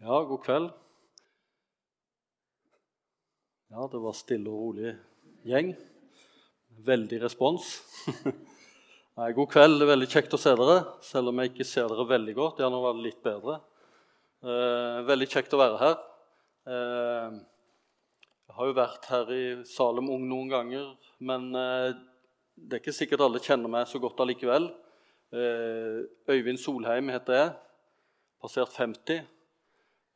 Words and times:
Ja, 0.00 0.22
god 0.24 0.40
kveld. 0.40 0.68
Ja, 3.68 3.84
det 3.92 3.98
var 4.00 4.14
stille 4.16 4.48
og 4.48 4.60
rolig 4.62 4.94
gjeng. 5.44 5.74
Veldig 6.86 7.18
respons. 7.20 7.66
Nei, 9.20 9.26
god 9.36 9.50
kveld. 9.52 9.74
Det 9.76 9.84
er 9.84 9.90
veldig 9.90 10.06
kjekt 10.08 10.32
å 10.32 10.38
se 10.40 10.54
dere, 10.56 10.76
selv 11.04 11.28
om 11.28 11.42
jeg 11.42 11.50
ikke 11.50 11.66
ser 11.68 11.92
dere 11.92 12.06
veldig 12.08 12.34
godt. 12.38 12.62
Gjerne 12.64 12.78
var 12.80 12.96
det 12.96 13.04
litt 13.10 13.18
bedre. 13.26 13.58
Eh, 14.40 15.00
veldig 15.10 15.28
kjekt 15.34 15.52
å 15.52 15.60
være 15.60 15.76
her. 15.82 15.98
Eh, 16.72 17.36
jeg 18.48 18.56
har 18.56 18.70
jo 18.70 18.76
vært 18.78 19.08
her 19.12 19.32
i 19.36 19.42
Salem 19.68 20.08
Ung 20.14 20.24
noen 20.30 20.48
ganger, 20.54 20.86
men 21.28 21.50
eh, 21.60 21.90
det 22.56 22.78
er 22.78 22.80
ikke 22.80 22.96
sikkert 23.02 23.26
alle 23.26 23.42
kjenner 23.44 23.74
meg 23.76 23.84
så 23.90 24.00
godt 24.00 24.24
allikevel. 24.24 24.70
Eh, 25.36 26.00
Øyvind 26.32 26.62
Solheim 26.64 27.12
heter 27.12 27.36
jeg. 27.36 27.52
Passert 28.40 28.72
50. 28.80 29.28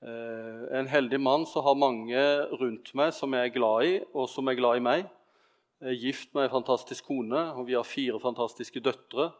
Eh, 0.04 0.64
en 0.76 0.88
heldig 0.90 1.16
mann 1.20 1.46
som 1.48 1.64
har 1.64 1.78
mange 1.80 2.22
rundt 2.60 2.90
meg 2.98 3.14
som 3.16 3.32
jeg 3.32 3.48
er 3.48 3.54
glad 3.54 3.86
i, 3.88 3.92
og 4.12 4.28
som 4.28 4.50
er 4.50 4.58
glad 4.58 4.76
i 4.76 4.84
meg. 4.84 5.06
Jeg 5.80 5.94
er 5.94 6.02
gift 6.02 6.34
med 6.36 6.44
ei 6.44 6.52
fantastisk 6.52 7.06
kone, 7.08 7.40
og 7.56 7.64
vi 7.70 7.76
har 7.76 7.86
fire 7.88 8.20
fantastiske 8.20 8.82
døtre. 8.84 9.30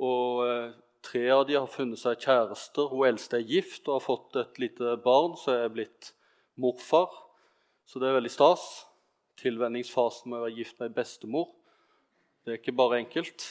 Og 0.00 0.40
eh, 0.46 0.70
tre 1.04 1.26
av 1.34 1.44
de 1.50 1.58
har 1.58 1.68
funnet 1.68 2.00
seg 2.00 2.24
kjærester. 2.24 2.88
Hun 2.94 3.10
eldste 3.10 3.42
er 3.42 3.50
gift 3.50 3.84
og 3.90 3.98
har 3.98 4.06
fått 4.06 4.40
et 4.40 4.62
lite 4.62 4.96
barn, 5.04 5.36
så 5.36 5.58
jeg 5.58 5.68
er 5.68 5.76
blitt 5.76 6.10
morfar. 6.56 7.12
Så 7.84 8.00
det 8.00 8.08
er 8.08 8.16
veldig 8.16 8.32
stas. 8.32 8.64
Tilvenningsfasen 9.42 10.32
med 10.32 10.40
å 10.40 10.46
være 10.46 10.56
gift 10.62 10.80
med 10.80 10.88
ei 10.88 10.96
bestemor. 10.96 11.52
Det 12.40 12.54
er 12.54 12.62
ikke 12.62 12.78
bare 12.78 13.02
enkelt. 13.02 13.44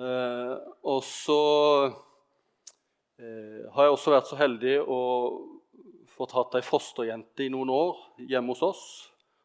Eh, 0.00 0.56
og 0.80 1.04
så 1.04 1.40
har 3.18 3.86
jeg 3.86 3.94
også 3.94 4.10
vært 4.10 4.26
så 4.26 4.36
heldig 4.38 4.78
å 4.90 5.00
få 6.14 6.26
tatt 6.30 6.56
ei 6.58 6.64
fosterjente 6.64 7.44
i 7.46 7.50
noen 7.52 7.70
år 7.74 7.98
hjemme 8.30 8.54
hos 8.54 8.62
oss. 8.66 8.84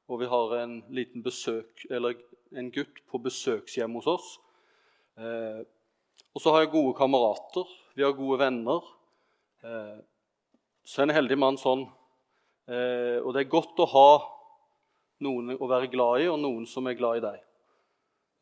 Og 0.10 0.22
vi 0.24 0.30
har 0.30 0.56
en 0.58 0.80
liten 0.94 1.22
besøk, 1.26 1.86
eller 1.90 2.18
en 2.58 2.72
gutt 2.74 3.02
på 3.10 3.22
besøkshjem 3.22 3.98
hos 4.00 4.08
oss. 4.10 4.30
Eh, 5.20 5.62
og 6.34 6.42
så 6.42 6.54
har 6.54 6.64
jeg 6.64 6.74
gode 6.74 6.96
kamerater. 6.98 7.70
Vi 7.98 8.06
har 8.06 8.18
gode 8.18 8.40
venner. 8.42 8.86
Eh, 9.66 10.00
så 10.86 11.02
er 11.02 11.10
en 11.10 11.18
heldig 11.20 11.38
mann 11.38 11.60
sånn. 11.62 11.86
Eh, 12.70 13.18
og 13.22 13.34
det 13.36 13.44
er 13.44 13.54
godt 13.54 13.82
å 13.82 13.90
ha 13.94 14.10
noen 15.26 15.56
å 15.58 15.70
være 15.70 15.92
glad 15.92 16.24
i, 16.24 16.30
og 16.32 16.42
noen 16.42 16.66
som 16.70 16.88
er 16.88 16.98
glad 16.98 17.20
i 17.20 17.26
deg. 17.26 17.40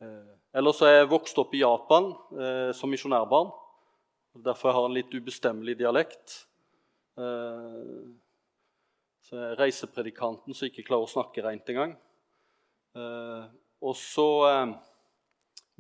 Eh, 0.04 0.34
ellers 0.60 0.82
er 0.86 1.02
jeg 1.02 1.12
vokst 1.12 1.40
opp 1.42 1.56
i 1.58 1.64
Japan 1.64 2.14
eh, 2.38 2.72
som 2.76 2.92
misjonærbarn. 2.92 3.52
Derfor 4.44 4.70
jeg 4.70 4.78
har 4.78 4.88
en 4.88 4.96
litt 4.98 5.14
ubestemmelig 5.16 5.78
dialekt. 5.80 6.34
Eh, 7.18 8.10
så 9.26 9.38
jeg 9.38 9.54
er 9.54 9.62
reisepredikanten 9.62 10.56
som 10.56 10.68
ikke 10.68 10.86
klarer 10.88 11.08
å 11.08 11.12
snakke 11.12 11.44
rent 11.46 11.70
engang. 11.72 11.96
Eh, 12.98 13.48
og 13.82 13.96
så 13.98 14.28
eh, 14.50 14.76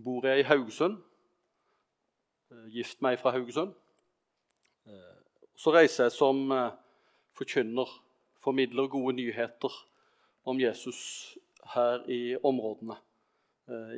bor 0.02 0.25
jeg 0.25 0.41
i 0.41 0.47
Haugesund. 0.47 0.97
Gift 2.72 3.02
meg 3.03 3.17
fra 3.19 3.33
Haugesund. 3.35 3.73
Så 5.59 5.73
reiser 5.75 6.05
jeg 6.05 6.13
som 6.16 6.45
forkynner, 7.35 7.89
formidler 8.39 8.88
gode 8.88 9.17
nyheter 9.17 9.73
om 10.47 10.61
Jesus 10.61 11.02
her 11.73 12.05
i 12.08 12.38
områdene 12.39 12.95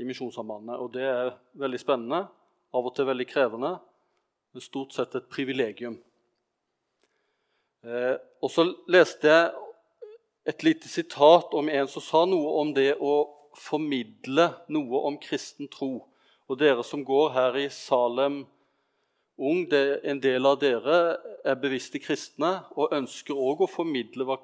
i 0.02 0.07
Misjonssambandet. 0.07 0.81
Og 0.81 0.89
det 0.95 1.05
er 1.05 1.30
veldig 1.61 1.81
spennende, 1.83 2.23
av 2.73 2.89
og 2.89 2.95
til 2.97 3.05
veldig 3.11 3.27
krevende 3.30 3.75
men 4.53 4.64
stort 4.64 4.94
sett 4.95 5.16
et 5.16 5.30
privilegium. 5.31 5.97
Eh, 7.86 8.16
og 8.42 8.52
så 8.52 8.66
leste 8.92 9.30
jeg 9.30 9.52
et 10.50 10.64
lite 10.66 10.89
sitat 10.89 11.53
om 11.53 11.69
en 11.69 11.88
som 11.88 12.03
sa 12.03 12.23
noe 12.28 12.55
om 12.61 12.72
det 12.75 12.94
å 13.00 13.16
formidle 13.59 14.50
noe 14.73 15.04
om 15.09 15.20
kristen 15.21 15.70
tro. 15.71 16.08
Og 16.49 16.58
dere 16.59 16.83
som 16.83 17.04
går 17.05 17.36
her 17.36 17.59
i 17.65 17.67
Salem 17.73 18.45
Ung, 19.39 19.70
det, 19.71 20.02
en 20.04 20.20
del 20.20 20.43
av 20.43 20.58
dere 20.59 20.95
er 21.48 21.59
bevisste 21.61 22.02
kristne 22.04 22.58
og 22.76 22.92
ønsker 22.92 23.38
òg 23.39 23.61
å 23.64 23.70
formidle 23.71 24.26
hva 24.27 24.36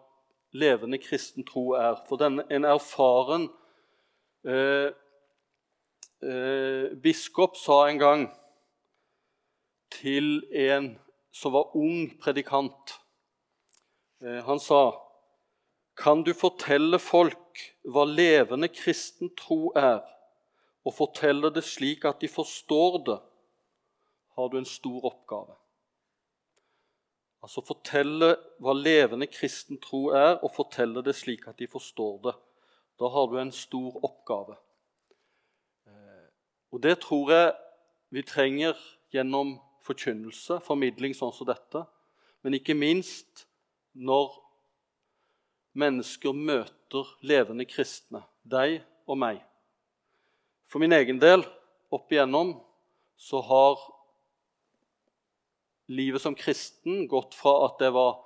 levende 0.55 1.01
kristen 1.03 1.43
tro 1.43 1.73
er. 1.75 1.97
For 2.07 2.21
denne, 2.21 2.45
en 2.47 2.63
erfaren 2.63 3.49
eh, 4.47 4.95
eh, 6.23 6.95
biskop 7.03 7.59
sa 7.59 7.81
en 7.89 7.99
gang 7.99 8.23
til 9.91 10.43
en 10.51 10.99
som 11.31 11.53
var 11.53 11.75
ung 11.75 12.19
predikant. 12.21 12.99
Eh, 14.21 14.43
han 14.45 14.59
sa, 14.59 15.01
'Kan 15.95 16.23
du 16.23 16.33
fortelle 16.33 16.99
folk 16.99 17.75
hva 17.83 18.05
levende 18.05 18.67
kristen 18.67 19.35
tro 19.35 19.71
er,' 19.75 20.03
'og 20.85 20.93
fortelle 20.93 21.49
det 21.49 21.63
slik 21.63 22.05
at 22.05 22.21
de 22.21 22.27
forstår 22.27 23.03
det, 23.05 23.19
har 24.35 24.47
du 24.47 24.57
en 24.57 24.65
stor 24.65 25.05
oppgave.' 25.05 25.55
Altså 27.45 27.61
fortelle 27.61 28.31
hva 28.57 28.73
levende 28.73 29.27
kristen 29.27 29.77
tro 29.77 30.07
er, 30.07 30.39
og 30.41 30.49
fortelle 30.55 31.03
det 31.05 31.15
slik 31.15 31.43
at 31.47 31.59
de 31.59 31.67
forstår 31.67 32.15
det. 32.23 32.33
Da 32.99 33.09
har 33.13 33.27
du 33.27 33.37
en 33.37 33.51
stor 33.51 33.99
oppgave. 34.03 34.55
Eh, 35.87 36.25
og 36.71 36.81
det 36.83 36.99
tror 36.99 37.31
jeg 37.31 37.53
vi 38.09 38.23
trenger 38.25 38.73
gjennom 39.13 39.59
forkynnelse, 39.85 40.59
formidling 40.65 41.15
sånn 41.17 41.33
som 41.35 41.47
dette, 41.49 41.85
men 42.45 42.57
ikke 42.57 42.75
minst 42.77 43.45
når 43.93 44.33
mennesker 45.75 46.35
møter 46.35 47.09
levende 47.25 47.67
kristne, 47.67 48.23
deg 48.43 48.79
og 49.05 49.19
meg. 49.21 49.41
For 50.69 50.81
min 50.81 50.95
egen 50.95 51.19
del, 51.21 51.45
opp 51.93 52.11
igjennom, 52.11 52.55
så 53.15 53.41
har 53.45 53.79
livet 55.91 56.23
som 56.23 56.35
kristen 56.35 57.05
gått 57.09 57.35
fra 57.37 57.57
at 57.67 57.83
jeg 57.83 57.93
var, 57.95 58.17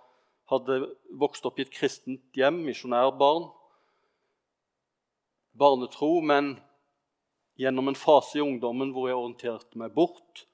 hadde 0.49 0.81
vokst 1.19 1.45
opp 1.45 1.59
i 1.59 1.65
et 1.65 1.73
kristent 1.73 2.37
hjem, 2.37 2.63
misjonærbarn, 2.65 3.49
barnetro, 5.59 6.19
men 6.25 6.55
gjennom 7.59 7.91
en 7.91 7.99
fase 7.99 8.39
i 8.39 8.43
ungdommen 8.43 8.93
hvor 8.95 9.09
jeg 9.09 9.19
orienterte 9.19 9.79
meg 9.81 9.91
bort 9.93 10.45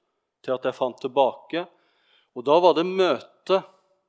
til 0.46 0.56
at 0.56 0.66
jeg 0.68 0.78
fant 0.78 1.02
tilbake. 1.02 1.66
Og 2.36 2.46
Da 2.46 2.60
var 2.60 2.76
det 2.78 2.86
møte, 2.86 3.64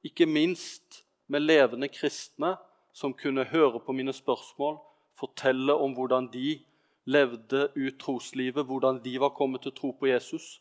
ikke 0.04 0.26
minst 0.26 1.02
med 1.28 1.42
levende 1.42 1.88
kristne, 1.88 2.56
som 2.92 3.14
kunne 3.14 3.44
høre 3.44 3.80
på 3.80 3.92
mine 3.92 4.12
spørsmål, 4.12 4.78
fortelle 5.16 5.74
om 5.74 5.92
hvordan 5.96 6.28
de 6.32 6.60
levde 7.06 7.68
ut 7.76 7.98
troslivet, 8.00 8.66
hvordan 8.66 9.00
de 9.04 9.18
var 9.20 9.34
kommet 9.36 9.62
til 9.62 9.72
tro 9.72 9.92
på 9.92 10.08
Jesus, 10.08 10.60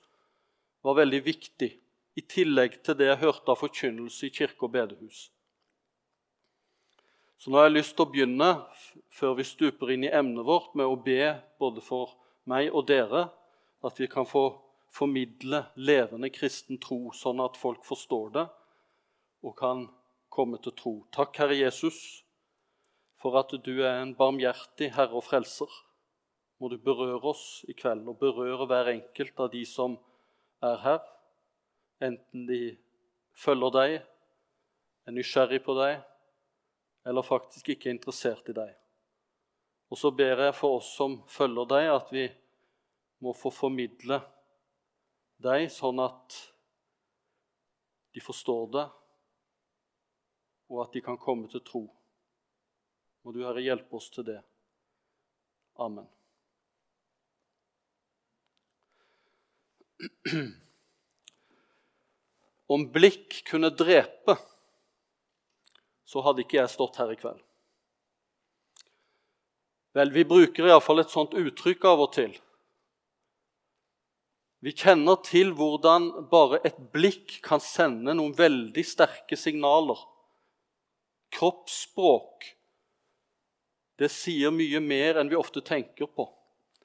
var 0.83 0.99
veldig 0.99 1.21
viktig. 1.25 1.71
I 2.15 2.21
tillegg 2.21 2.81
til 2.83 2.97
det 2.97 3.09
jeg 3.09 3.23
hørte 3.23 3.51
av 3.51 3.59
forkynnelse 3.59 4.27
i 4.27 4.33
kirke 4.35 4.67
og 4.67 4.71
bedehus. 4.75 5.29
Så 7.37 7.51
nå 7.51 7.59
har 7.59 7.67
jeg 7.67 7.77
lyst 7.79 7.95
til 7.97 8.05
å 8.05 8.11
begynne, 8.11 8.51
før 9.11 9.35
vi 9.39 9.47
stuper 9.47 9.91
inn 9.91 10.05
i 10.07 10.13
emnet 10.13 10.45
vårt, 10.47 10.71
med 10.77 10.87
å 10.87 10.95
be 10.95 11.33
både 11.59 11.83
for 11.83 12.15
meg 12.47 12.71
og 12.71 12.87
dere, 12.87 13.27
at 13.85 13.99
vi 13.99 14.07
kan 14.11 14.27
få 14.27 14.47
formidle 14.95 15.65
levende 15.75 16.29
kristen 16.31 16.79
tro, 16.79 17.09
sånn 17.11 17.41
at 17.43 17.57
folk 17.59 17.83
forstår 17.83 18.29
det 18.37 18.45
og 19.45 19.55
kan 19.59 19.83
komme 20.31 20.59
til 20.63 20.75
tro. 20.77 20.93
Takk, 21.15 21.35
Herre 21.41 21.57
Jesus, 21.57 21.97
for 23.19 23.35
at 23.39 23.51
du 23.65 23.73
er 23.81 23.99
en 24.01 24.15
barmhjertig 24.15 24.93
Herre 24.95 25.19
og 25.19 25.25
Frelser. 25.27 25.71
Må 26.59 26.69
du 26.71 26.77
berøre 26.79 27.19
oss 27.27 27.65
i 27.67 27.75
kveld 27.75 28.07
og 28.07 28.19
berøre 28.21 28.67
hver 28.69 28.91
enkelt 28.93 29.39
av 29.43 29.51
de 29.51 29.65
som 29.67 29.97
er 30.63 30.79
her, 30.83 31.01
enten 32.03 32.45
de 32.47 32.59
følger 33.35 33.73
deg, 33.75 33.95
er 35.05 35.15
nysgjerrig 35.15 35.59
på 35.65 35.75
deg, 35.77 35.99
eller 37.05 37.27
faktisk 37.27 37.73
ikke 37.73 37.91
er 37.91 37.97
interessert 37.97 38.47
i 38.49 38.55
deg. 38.55 38.71
Og 39.91 39.99
så 39.99 40.09
ber 40.15 40.47
jeg 40.47 40.55
for 40.57 40.79
oss 40.79 40.87
som 40.95 41.19
følger 41.29 41.67
deg, 41.69 41.89
at 41.91 42.15
vi 42.15 42.25
må 43.21 43.35
få 43.37 43.51
formidle 43.53 44.21
deg, 45.45 45.69
sånn 45.71 46.01
at 46.03 46.35
de 48.15 48.23
forstår 48.23 48.67
det, 48.73 48.85
og 50.71 50.81
at 50.85 50.93
de 50.95 51.01
kan 51.05 51.17
komme 51.21 51.47
til 51.51 51.61
tro. 51.65 51.85
Må 53.25 53.33
du, 53.33 53.41
Herre, 53.45 53.61
hjelpe 53.63 53.97
oss 53.97 54.09
til 54.13 54.25
det. 54.27 54.39
Amen. 55.81 56.07
Om 62.67 62.87
blikk 62.93 63.43
kunne 63.49 63.69
drepe, 63.73 64.37
så 66.05 66.21
hadde 66.25 66.41
ikke 66.45 66.59
jeg 66.61 66.69
stått 66.73 66.97
her 67.01 67.11
i 67.13 67.19
kveld. 67.19 67.41
Vel, 69.95 70.11
vi 70.11 70.25
bruker 70.27 70.67
iallfall 70.67 70.99
et 71.01 71.13
sånt 71.13 71.33
uttrykk 71.39 71.85
av 71.87 72.01
og 72.03 72.11
til. 72.15 72.33
Vi 74.65 74.71
kjenner 74.73 75.19
til 75.21 75.51
hvordan 75.53 76.07
bare 76.31 76.57
et 76.65 76.77
blikk 76.93 77.35
kan 77.45 77.61
sende 77.61 78.15
noen 78.17 78.33
veldig 78.33 78.81
sterke 78.81 79.37
signaler. 79.37 79.99
Kroppsspråk 81.37 82.47
det 84.01 84.09
sier 84.09 84.49
mye 84.51 84.81
mer 84.81 85.19
enn 85.21 85.29
vi 85.29 85.37
ofte 85.37 85.61
tenker 85.61 86.09
på. 86.09 86.25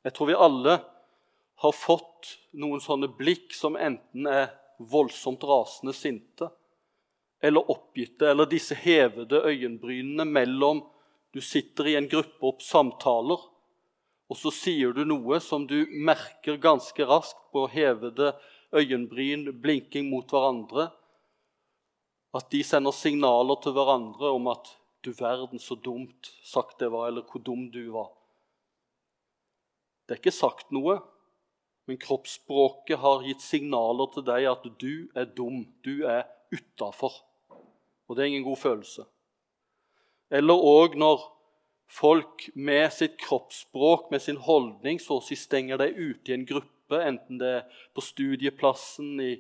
Jeg 0.04 0.12
tror 0.12 0.28
vi 0.28 0.36
alle 0.36 0.76
har 1.64 1.76
fått 1.76 2.34
noen 2.60 2.84
sånne 2.84 3.08
blikk 3.16 3.56
som 3.56 3.78
enten 3.80 4.28
er 4.28 4.52
voldsomt 4.92 5.42
rasende 5.48 5.96
sinte 5.96 6.50
eller 7.40 7.70
oppgitte, 7.72 8.28
eller 8.28 8.44
disse 8.44 8.76
hevede 8.76 9.40
øyenbrynene 9.48 10.26
mellom 10.28 10.82
du 11.32 11.40
sitter 11.40 11.88
i 11.88 11.96
en 11.96 12.08
gruppe 12.12 12.44
opp 12.44 12.60
samtaler, 12.60 13.40
og 14.30 14.38
så 14.38 14.52
sier 14.54 14.94
du 14.94 15.02
noe 15.04 15.40
som 15.42 15.66
du 15.66 15.88
merker 15.90 16.60
ganske 16.62 17.06
raskt 17.06 17.40
på 17.50 17.64
hevede 17.72 18.30
øyenbryn, 18.70 19.48
blinking 19.58 20.06
mot 20.10 20.30
hverandre. 20.30 20.90
At 22.38 22.46
de 22.54 22.62
sender 22.62 22.94
signaler 22.94 23.58
til 23.62 23.74
hverandre 23.74 24.30
om 24.30 24.46
at 24.54 24.76
'du 25.02 25.10
verden, 25.18 25.58
så 25.58 25.74
dumt 25.74 26.30
sagt 26.44 26.78
det 26.78 26.92
var', 26.92 27.08
eller 27.08 27.22
'hvor 27.22 27.42
dum 27.42 27.70
du 27.70 27.90
var'. 27.90 28.12
Det 30.06 30.14
er 30.14 30.20
ikke 30.20 30.30
sagt 30.30 30.70
noe, 30.72 31.00
men 31.86 31.98
kroppsspråket 31.98 32.98
har 32.98 33.22
gitt 33.22 33.42
signaler 33.42 34.06
til 34.14 34.22
deg 34.22 34.46
at 34.46 34.64
du 34.80 35.08
er 35.14 35.24
dum, 35.24 35.66
du 35.84 36.04
er 36.06 36.22
utafor. 36.52 37.12
Og 38.08 38.16
det 38.16 38.22
er 38.22 38.26
ingen 38.26 38.44
god 38.44 38.56
følelse. 38.56 39.04
Eller 40.30 40.54
òg 40.54 40.94
når 40.94 41.39
folk 41.90 42.48
med 42.54 42.92
sitt 42.94 43.16
kroppsspråk, 43.20 44.10
med 44.10 44.22
sin 44.22 44.38
holdning, 44.38 45.00
så 45.02 45.18
å 45.18 45.24
si 45.24 45.36
stenger 45.38 45.80
deg 45.80 45.96
ute 45.98 46.30
i 46.30 46.36
en 46.36 46.46
gruppe, 46.46 47.00
enten 47.02 47.40
det 47.40 47.50
er 47.60 47.80
på 47.96 48.04
studieplassen, 48.04 49.16
i 49.22 49.32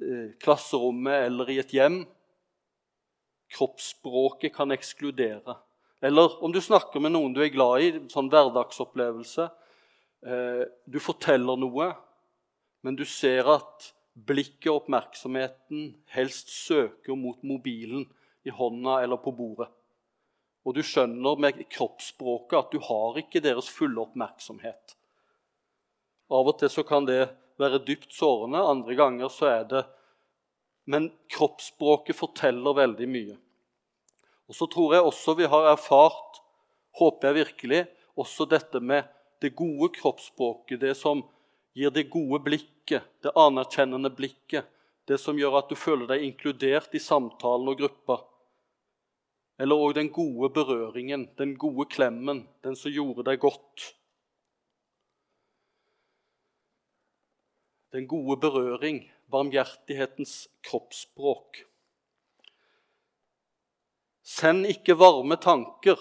eh, 0.00 0.30
klasserommet 0.40 1.28
eller 1.28 1.52
i 1.52 1.58
et 1.60 1.74
hjem. 1.76 2.02
Kroppsspråket 3.54 4.54
kan 4.56 4.72
ekskludere. 4.74 5.58
Eller 6.04 6.32
om 6.44 6.52
du 6.52 6.60
snakker 6.64 7.00
med 7.00 7.14
noen 7.14 7.36
du 7.36 7.42
er 7.44 7.52
glad 7.52 7.84
i, 7.84 7.92
sånn 8.12 8.32
hverdagsopplevelse. 8.32 9.48
Eh, 10.24 10.64
du 10.88 10.98
forteller 11.00 11.60
noe, 11.60 11.92
men 12.84 12.96
du 12.96 13.04
ser 13.08 13.48
at 13.52 13.92
blikket 14.14 14.70
og 14.70 14.84
oppmerksomheten 14.84 15.88
helst 16.14 16.52
søker 16.52 17.16
mot 17.18 17.40
mobilen 17.44 18.06
i 18.44 18.52
hånda 18.52 19.02
eller 19.04 19.20
på 19.20 19.32
bordet. 19.34 19.68
Og 20.64 20.76
du 20.76 20.82
skjønner 20.84 21.40
med 21.40 21.60
kroppsspråket 21.72 22.58
at 22.58 22.72
du 22.72 22.80
har 22.86 23.18
ikke 23.20 23.42
deres 23.44 23.68
fulle 23.68 24.00
oppmerksomhet. 24.00 24.96
Av 26.32 26.48
og 26.48 26.56
til 26.60 26.72
så 26.72 26.84
kan 26.88 27.04
det 27.08 27.28
være 27.60 27.82
dypt 27.86 28.14
sårende, 28.16 28.58
andre 28.58 28.96
ganger 28.98 29.30
så 29.30 29.50
er 29.52 29.68
det 29.70 29.84
Men 30.86 31.12
kroppsspråket 31.32 32.16
forteller 32.16 32.76
veldig 32.76 33.06
mye. 33.08 33.36
Og 34.48 34.56
så 34.56 34.66
tror 34.68 34.92
jeg 34.94 35.06
også 35.08 35.34
vi 35.38 35.46
har 35.48 35.70
erfart, 35.70 36.40
håper 37.00 37.30
jeg 37.30 37.38
virkelig, 37.38 37.86
også 38.20 38.44
dette 38.44 38.80
med 38.80 39.08
det 39.40 39.54
gode 39.56 39.88
kroppsspråket, 39.96 40.80
det 40.80 40.92
som 40.98 41.22
gir 41.74 41.90
det 41.90 42.10
gode 42.12 42.42
blikket, 42.44 43.02
det 43.24 43.32
anerkjennende 43.32 44.12
blikket, 44.12 44.68
det 45.08 45.16
som 45.20 45.38
gjør 45.40 45.62
at 45.62 45.72
du 45.72 45.76
føler 45.76 46.08
deg 46.12 46.26
inkludert 46.28 46.94
i 46.94 47.02
samtalen 47.02 47.72
og 47.72 47.80
gruppa. 47.80 48.20
Eller 49.58 49.78
òg 49.78 49.94
den 49.94 50.10
gode 50.10 50.50
berøringen, 50.54 51.28
den 51.38 51.54
gode 51.58 51.86
klemmen, 51.90 52.42
den 52.64 52.74
som 52.76 52.90
gjorde 52.90 53.26
deg 53.28 53.38
godt. 53.42 53.92
Den 57.94 58.08
gode 58.10 58.40
berøring, 58.42 59.04
barmhjertighetens 59.30 60.48
kroppsspråk. 60.66 61.62
Send 64.24 64.66
ikke 64.66 64.96
varme 64.98 65.36
tanker, 65.38 66.00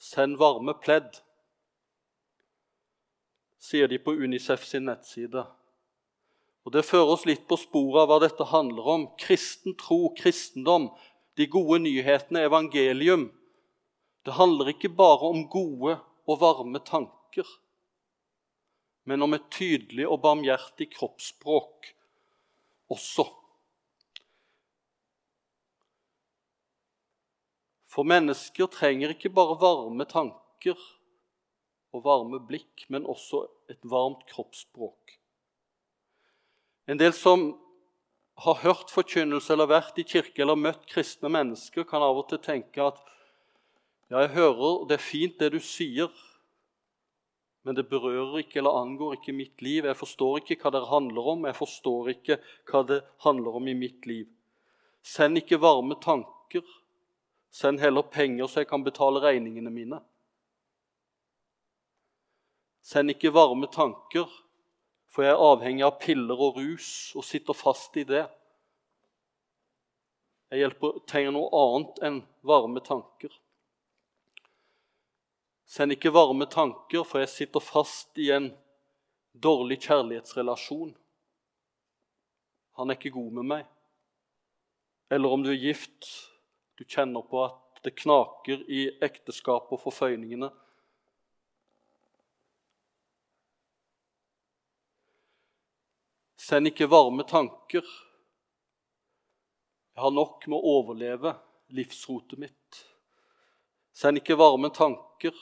send 0.00 0.38
varme 0.40 0.72
pledd, 0.80 1.18
sier 3.60 3.90
de 3.90 3.98
på 4.00 4.14
Unicef 4.16 4.64
sin 4.64 4.86
nettside. 4.88 5.44
Og 6.66 6.72
Det 6.72 6.86
fører 6.86 7.12
oss 7.12 7.26
litt 7.28 7.44
på 7.46 7.58
sporet 7.60 8.02
av 8.02 8.08
hva 8.10 8.16
dette 8.24 8.46
handler 8.50 8.88
om. 8.90 9.04
Kristen 9.20 9.76
tro, 9.78 10.08
kristendom, 10.18 10.88
de 11.36 11.46
gode 11.46 11.78
nyhetene, 11.84 12.46
evangelium. 12.48 13.28
Det 14.24 14.34
handler 14.34 14.72
ikke 14.72 14.88
bare 14.88 15.28
om 15.28 15.44
gode 15.52 15.98
og 16.26 16.40
varme 16.40 16.80
tanker, 16.82 17.46
men 19.06 19.22
om 19.22 19.36
et 19.36 19.50
tydelig 19.54 20.08
og 20.08 20.22
barmhjertig 20.24 20.88
kroppsspråk 20.96 21.92
også. 22.90 23.26
For 27.86 28.04
mennesker 28.04 28.68
trenger 28.72 29.14
ikke 29.14 29.30
bare 29.32 29.60
varme 29.60 30.04
tanker 30.10 30.80
og 31.94 32.02
varme 32.04 32.40
blikk, 32.44 32.88
men 32.92 33.06
også 33.08 33.46
et 33.72 33.80
varmt 33.88 34.26
kroppsspråk. 34.28 35.14
En 36.86 36.98
del 37.00 37.14
som 37.16 37.48
har 38.44 38.60
hørt 38.60 38.92
forkynnelse 38.92 39.52
eller 39.54 39.70
vært 39.70 39.98
i 39.98 40.04
kirke 40.04 40.42
eller 40.44 40.58
møtt 40.60 40.84
kristne 40.90 41.30
mennesker, 41.32 41.86
kan 41.88 42.04
av 42.04 42.18
og 42.20 42.28
til 42.30 42.40
tenke 42.44 42.84
at 42.84 42.98
ja, 44.10 44.20
jeg 44.20 44.34
hører, 44.36 44.84
det 44.86 44.98
er 44.98 45.02
fint 45.02 45.38
det 45.40 45.50
du 45.56 45.60
sier, 45.62 46.12
men 47.66 47.74
det 47.74 47.88
berører 47.90 48.44
ikke 48.44 48.60
eller 48.60 48.76
angår 48.78 49.16
ikke 49.16 49.34
mitt 49.34 49.62
liv. 49.64 49.88
Jeg 49.88 49.98
forstår 49.98 50.38
ikke 50.38 50.60
hva 50.60 50.70
det 50.76 50.84
handler 50.86 51.30
om, 51.32 51.46
jeg 51.48 51.58
forstår 51.58 52.10
ikke 52.12 52.36
hva 52.70 52.82
det 52.86 53.00
handler 53.24 53.56
om 53.58 53.66
i 53.66 53.74
mitt 53.74 54.06
liv. 54.06 54.28
Send 55.02 55.40
ikke 55.40 55.58
varme 55.58 55.96
tanker. 56.02 56.62
Send 57.50 57.80
heller 57.80 58.06
penger, 58.06 58.46
så 58.46 58.62
jeg 58.62 58.68
kan 58.70 58.84
betale 58.86 59.22
regningene 59.24 59.72
mine. 59.72 59.98
Send 62.86 63.10
ikke 63.10 63.32
varme 63.34 63.66
tanker, 63.72 64.30
for 65.16 65.24
jeg 65.24 65.32
er 65.32 65.40
avhengig 65.40 65.84
av 65.86 65.94
piller 65.96 66.40
og 66.44 66.58
rus 66.60 66.90
og 67.16 67.24
sitter 67.24 67.56
fast 67.56 67.94
i 67.96 68.02
det. 68.04 68.26
Jeg 70.52 70.60
hjelper, 70.60 70.98
trenger 71.08 71.32
noe 71.32 71.48
annet 71.56 72.02
enn 72.04 72.18
varme 72.44 72.82
tanker. 72.84 73.32
Send 75.64 75.96
ikke 75.96 76.12
varme 76.12 76.44
tanker, 76.52 77.00
for 77.08 77.24
jeg 77.24 77.32
sitter 77.32 77.64
fast 77.64 78.20
i 78.20 78.28
en 78.36 78.50
dårlig 79.32 79.80
kjærlighetsrelasjon. 79.86 80.92
Han 82.76 82.92
er 82.92 83.00
ikke 83.00 83.16
god 83.16 83.40
med 83.40 83.50
meg. 83.54 83.64
Eller 85.08 85.32
om 85.32 85.40
du 85.40 85.48
er 85.54 85.64
gift, 85.64 86.12
du 86.76 86.84
kjenner 86.84 87.24
på 87.24 87.40
at 87.48 87.80
det 87.88 87.96
knaker 88.02 88.68
i 88.68 88.90
ekteskapet 89.00 89.78
og 89.78 89.86
forføyningene. 89.88 90.52
Send 96.46 96.68
ikke 96.70 96.86
varme 96.86 97.24
tanker. 97.26 97.82
Jeg 99.96 100.02
har 100.04 100.12
nok 100.14 100.44
med 100.46 100.60
å 100.60 100.74
overleve 100.76 101.32
livsrotet 101.74 102.38
mitt. 102.38 102.78
Send 103.96 104.20
ikke 104.20 104.36
varme 104.38 104.70
tanker. 104.70 105.34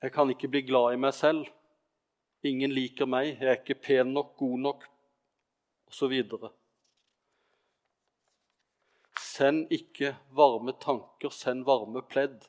Jeg 0.00 0.14
kan 0.14 0.32
ikke 0.32 0.48
bli 0.48 0.64
glad 0.70 0.94
i 0.94 1.02
meg 1.04 1.12
selv. 1.12 1.52
Ingen 2.48 2.72
liker 2.72 3.10
meg, 3.10 3.34
jeg 3.34 3.50
er 3.52 3.60
ikke 3.60 3.76
pen 3.84 4.14
nok, 4.16 4.32
god 4.40 4.64
nok, 4.64 4.90
osv. 5.92 6.14
Send 9.20 9.68
ikke 9.76 10.14
varme 10.32 10.72
tanker, 10.80 11.28
send 11.28 11.68
varme 11.68 12.00
pledd. 12.08 12.46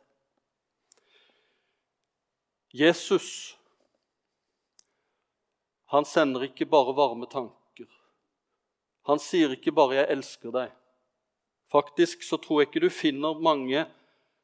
Jesus 2.72 3.58
han 5.92 6.06
sender 6.06 6.46
ikke 6.48 6.66
bare 6.72 6.94
varme 6.96 7.28
tanker. 7.28 7.88
Han 9.10 9.20
sier 9.20 9.52
ikke 9.52 9.74
bare 9.76 9.96
'jeg 9.96 10.12
elsker 10.14 10.52
deg'. 10.52 10.72
Faktisk 11.72 12.24
så 12.24 12.38
tror 12.38 12.62
jeg 12.62 12.68
ikke 12.68 12.84
du 12.86 12.90
finner 12.90 13.34
mange 13.40 13.86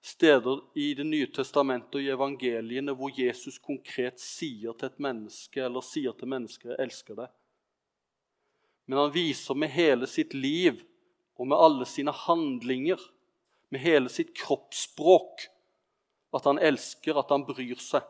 steder 0.02 0.60
i 0.76 0.94
Det 0.94 1.06
nye 1.06 1.28
testamentet 1.28 1.96
og 1.96 2.02
i 2.02 2.12
evangeliene 2.12 2.92
hvor 2.96 3.12
Jesus 3.16 3.60
konkret 3.60 4.20
sier 4.20 4.74
til 4.74 4.90
et 4.90 5.00
menneske 5.00 5.64
eller 5.64 5.82
sier 5.82 6.12
til 6.12 6.28
mennesker 6.28 6.70
'jeg 6.70 6.80
elsker 6.80 7.16
deg'. 7.16 7.32
Men 8.86 8.98
han 9.00 9.14
viser 9.14 9.54
med 9.54 9.70
hele 9.70 10.08
sitt 10.08 10.34
liv 10.34 10.84
og 11.38 11.48
med 11.48 11.58
alle 11.58 11.86
sine 11.86 12.12
handlinger, 12.12 13.00
med 13.70 13.80
hele 13.80 14.10
sitt 14.10 14.36
kroppsspråk, 14.36 15.48
at 16.34 16.44
han 16.44 16.60
elsker, 16.60 17.18
at 17.20 17.30
han 17.30 17.46
bryr 17.46 17.80
seg. 17.80 18.04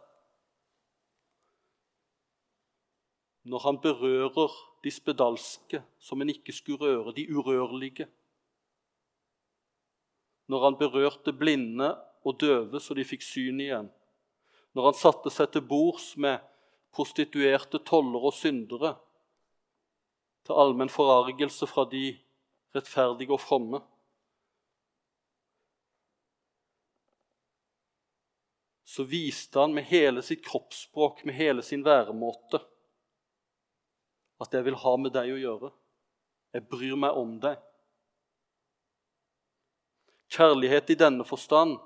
Når 3.48 3.64
han 3.64 3.80
berører 3.80 4.56
de 4.84 4.92
spedalske 4.92 5.82
som 6.04 6.22
en 6.22 6.32
ikke 6.32 6.54
skulle 6.56 6.84
røre, 6.84 7.14
de 7.16 7.28
urørlige. 7.32 8.08
Når 10.48 10.64
han 10.64 10.78
berørte 10.80 11.34
blinde 11.34 11.94
og 12.28 12.40
døve 12.42 12.82
så 12.84 12.96
de 12.98 13.08
fikk 13.08 13.24
syn 13.24 13.64
igjen. 13.64 13.92
når 14.78 14.92
han 14.92 14.98
satte 15.00 15.32
seg 15.34 15.48
til 15.50 15.64
bords 15.66 16.12
med 16.22 16.44
prostituerte 16.94 17.80
tollere 17.82 18.30
og 18.30 18.36
syndere, 18.38 18.92
til 20.46 20.60
allmenn 20.62 20.92
forargelse 20.94 21.66
fra 21.66 21.88
de 21.90 22.12
rettferdige 22.76 23.34
og 23.34 23.42
fromme. 23.42 23.80
Så 28.86 29.08
viste 29.10 29.58
han 29.58 29.74
med 29.74 29.90
hele 29.90 30.22
sitt 30.22 30.46
kroppsspråk, 30.46 31.26
med 31.26 31.34
hele 31.42 31.66
sin 31.66 31.82
væremåte, 31.86 32.62
at 34.44 34.54
jeg 34.54 34.66
vil 34.68 34.78
ha 34.84 34.94
med 35.02 35.14
deg 35.16 35.34
å 35.34 35.42
gjøre. 35.42 35.72
Jeg 36.54 36.68
bryr 36.70 36.96
meg 37.00 37.18
om 37.18 37.38
deg. 37.42 37.58
Kjærlighet 40.34 40.92
i 40.92 41.00
denne 41.00 41.26
forstand 41.28 41.78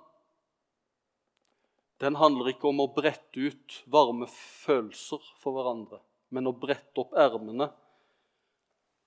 den 2.01 2.17
handler 2.17 2.50
ikke 2.50 2.65
om 2.72 2.79
å 2.81 2.89
brette 2.89 3.38
ut 3.38 3.75
varme 3.93 4.25
følelser 4.31 5.22
for 5.38 5.53
hverandre, 5.53 6.00
men 6.34 6.50
å 6.50 6.55
brette 6.58 6.98
opp 7.03 7.13
ermene 7.13 7.67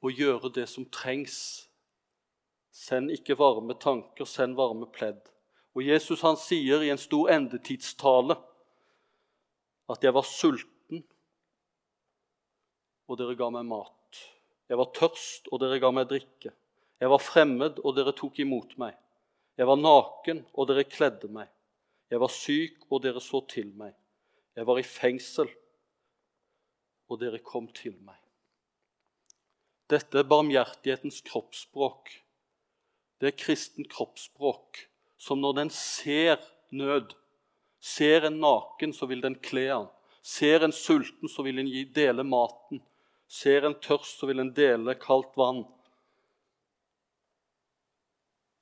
og 0.04 0.20
gjøre 0.20 0.52
det 0.54 0.68
som 0.70 0.86
trengs. 0.94 1.36
Send 2.70 3.10
ikke 3.10 3.34
varme 3.38 3.74
tanker, 3.82 4.28
send 4.30 4.54
varme 4.58 4.86
pledd. 4.94 5.24
Og 5.74 5.82
Jesus 5.82 6.22
han 6.22 6.38
sier 6.38 6.84
i 6.84 6.92
en 6.94 7.00
stor 7.00 7.32
endetidstale 7.34 8.36
at 9.90 10.04
'jeg 10.04 10.14
var 10.14 10.22
sulten, 10.22 10.73
og 13.08 13.18
dere 13.18 13.36
ga 13.36 13.50
meg 13.50 13.66
mat'. 13.66 14.20
'Jeg 14.68 14.78
var 14.78 14.92
tørst, 14.96 15.48
og 15.52 15.60
dere 15.60 15.80
ga 15.80 15.90
meg 15.90 16.08
drikke'. 16.08 16.52
'Jeg 17.00 17.10
var 17.10 17.18
fremmed, 17.18 17.78
og 17.84 17.96
dere 17.96 18.12
tok 18.12 18.38
imot 18.40 18.76
meg'. 18.78 18.96
'Jeg 19.56 19.66
var 19.66 19.76
naken, 19.76 20.46
og 20.54 20.68
dere 20.68 20.84
kledde 20.84 21.28
meg'. 21.28 21.52
Jeg 22.10 22.20
var 22.20 22.28
syk, 22.28 22.76
og 22.90 23.02
dere 23.02 23.20
så 23.20 23.40
til 23.48 23.72
meg. 23.74 23.94
Jeg 24.56 24.66
var 24.66 24.78
i 24.78 24.82
fengsel, 24.82 25.48
og 27.08 27.20
dere 27.20 27.38
kom 27.38 27.68
til 27.68 27.96
meg. 28.00 28.18
Dette 29.90 30.18
er 30.18 30.28
barmhjertighetens 30.28 31.20
kroppsspråk. 31.26 32.08
Det 33.20 33.28
er 33.28 33.36
kristen 33.36 33.84
kroppsspråk, 33.88 34.88
som 35.18 35.40
når 35.40 35.58
den 35.58 35.70
ser 35.70 36.40
nød, 36.70 37.14
ser 37.80 38.24
en 38.28 38.40
naken, 38.40 38.94
så 38.96 39.06
vil 39.06 39.20
den 39.20 39.36
kle 39.44 39.68
han. 39.68 39.90
Ser 40.22 40.64
en 40.64 40.72
sulten, 40.72 41.28
så 41.28 41.44
vil 41.44 41.60
den 41.60 41.70
dele 41.92 42.24
maten. 42.24 42.80
Ser 43.34 43.66
en 43.66 43.74
tørst, 43.82 44.20
så 44.20 44.28
vil 44.30 44.42
en 44.42 44.52
dele 44.54 44.94
kaldt 45.00 45.34
vann. 45.38 45.64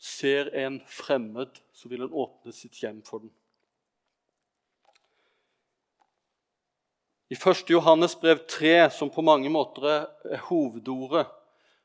Ser 0.00 0.48
en 0.56 0.80
fremmed, 0.88 1.60
så 1.76 1.90
vil 1.92 2.06
en 2.06 2.14
åpne 2.24 2.54
sitt 2.56 2.80
hjem 2.80 3.02
for 3.04 3.26
den. 3.26 3.32
I 7.32 7.36
1. 7.36 7.68
Johannes 7.72 8.16
brev 8.20 8.42
3, 8.48 8.90
som 8.92 9.12
på 9.12 9.24
mange 9.24 9.48
måter 9.52 9.86
er 9.88 10.42
hovedordet 10.48 11.24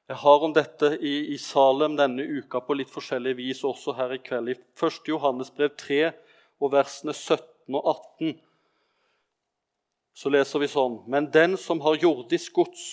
Jeg 0.07 0.19
har 0.23 0.43
om 0.43 0.53
dette 0.55 0.89
i, 0.95 1.33
i, 1.33 1.37
Salem 1.39 1.95
denne 1.99 2.23
uka 2.23 2.61
på 2.63 2.75
litt 2.75 2.91
forskjellig 2.91 3.33
vis, 3.35 3.63
også 3.67 3.95
her 3.95 4.15
i 4.15 4.19
kveld. 4.23 4.53
I 4.53 4.55
1. 4.55 5.01
Johannes 5.11 5.51
brev 5.51 5.75
3 5.75 6.01
og 6.63 6.71
versene 6.71 7.15
17 7.15 7.75
og 7.75 7.89
18 7.91 8.37
så 10.17 10.31
leser 10.33 10.63
vi 10.63 10.69
sånn.: 10.71 11.03
Men 11.05 11.29
den 11.31 11.57
som 11.61 11.81
har 11.85 11.99
jordisk 12.01 12.57
gods 12.57 12.85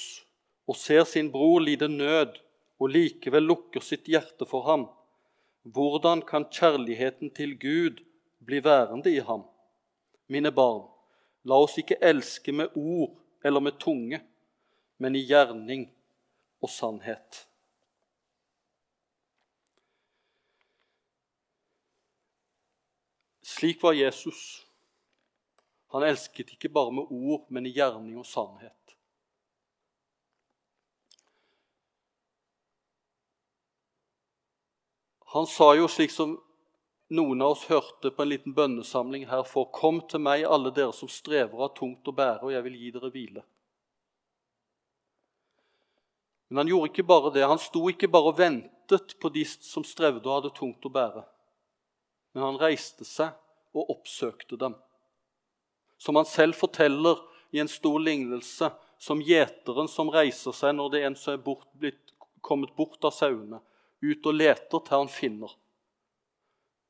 og 0.69 0.77
ser 0.77 1.05
sin 1.09 1.31
bror 1.33 1.63
lide 1.65 1.89
nød, 1.89 2.37
og 2.81 2.91
likevel 2.91 3.47
lukker 3.49 3.85
sitt 3.85 4.09
hjerte 4.11 4.45
for 4.49 4.67
ham, 4.69 4.89
hvordan 5.65 6.25
kan 6.27 6.45
kjærligheten 6.53 7.31
til 7.33 7.55
Gud 7.57 8.03
bli 8.45 8.61
værende 8.65 9.13
i 9.13 9.23
ham? 9.25 9.47
Mine 10.29 10.53
barn, 10.53 10.83
La 11.45 11.59
oss 11.61 11.77
ikke 11.77 12.01
elske 12.01 12.53
med 12.57 12.73
ord 12.75 13.19
eller 13.45 13.61
med 13.61 13.77
tunge, 13.81 14.21
men 14.97 15.17
i 15.17 15.25
gjerning 15.29 15.91
og 16.65 16.71
sannhet. 16.73 17.45
Slik 23.45 23.83
var 23.85 23.93
Jesus. 23.93 24.64
Han 25.95 26.03
elsket 26.03 26.57
ikke 26.57 26.73
bare 26.75 26.91
med 26.91 27.11
ord, 27.15 27.45
men 27.55 27.69
i 27.69 27.71
gjerning 27.71 28.17
og 28.19 28.27
sannhet. 28.27 28.97
Han 35.35 35.47
sa 35.47 35.69
jo 35.79 35.87
slik 35.91 36.11
som 36.15 36.33
noen 37.15 37.43
av 37.43 37.55
oss 37.55 37.65
hørte 37.71 38.11
på 38.11 38.23
en 38.23 38.31
liten 38.33 38.55
bønnesamling 38.55 39.29
her 39.31 39.43
for 39.47 39.71
'Kom 39.71 40.01
til 40.09 40.21
meg, 40.21 40.43
alle 40.45 40.71
dere 40.71 40.93
som 40.93 41.09
strever 41.09 41.63
av 41.63 41.75
tungt 41.75 42.09
å 42.11 42.13
bære, 42.13 42.43
og 42.43 42.53
jeg 42.53 42.65
vil 42.65 42.77
gi 42.79 42.91
dere 42.91 43.11
hvile'. 43.11 43.45
Men 46.49 46.57
han 46.57 46.69
gjorde 46.69 46.91
ikke 46.91 47.07
bare 47.07 47.31
det. 47.35 47.47
Han 47.47 47.59
sto 47.59 47.89
ikke 47.89 48.11
bare 48.11 48.31
og 48.31 48.39
ventet 48.39 49.15
på 49.21 49.29
de 49.29 49.45
som 49.45 49.85
strevde 49.85 50.27
og 50.27 50.43
hadde 50.43 50.55
tungt 50.59 50.85
å 50.87 50.91
bære. 50.91 51.25
Men 52.33 52.43
han 52.43 52.59
reiste 52.59 53.05
seg 53.05 53.31
og 53.75 53.91
oppsøkte 53.91 54.59
dem. 54.59 54.75
Som 55.99 56.17
han 56.17 56.29
selv 56.29 56.59
forteller 56.59 57.21
i 57.55 57.61
en 57.63 57.71
stor 57.71 58.01
lignelse, 58.03 58.71
som 58.99 59.23
gjeteren 59.23 59.89
som 59.91 60.11
reiser 60.11 60.55
seg 60.57 60.75
når 60.77 60.91
det 60.91 61.01
er 61.01 61.11
en 61.11 61.19
som 61.19 61.35
er 61.35 61.43
bort, 61.45 61.67
blitt, 61.79 62.15
kommet 62.45 62.75
bort 62.77 63.05
av 63.05 63.15
sauene, 63.15 63.61
ut 64.05 64.27
og 64.27 64.37
leter 64.37 64.85
til 64.85 64.99
han 64.99 65.11
finner. 65.11 65.55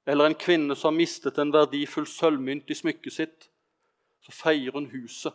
Eller 0.06 0.28
en 0.28 0.38
kvinne 0.38 0.76
som 0.76 0.92
har 0.92 0.98
mistet 0.98 1.38
en 1.40 1.52
verdifull 1.54 2.06
sølvmynt 2.10 2.70
i 2.70 2.76
smykket 2.76 3.16
sitt. 3.16 3.48
Så 4.24 4.32
feier 4.32 4.74
hun 4.76 4.90
huset 4.92 5.34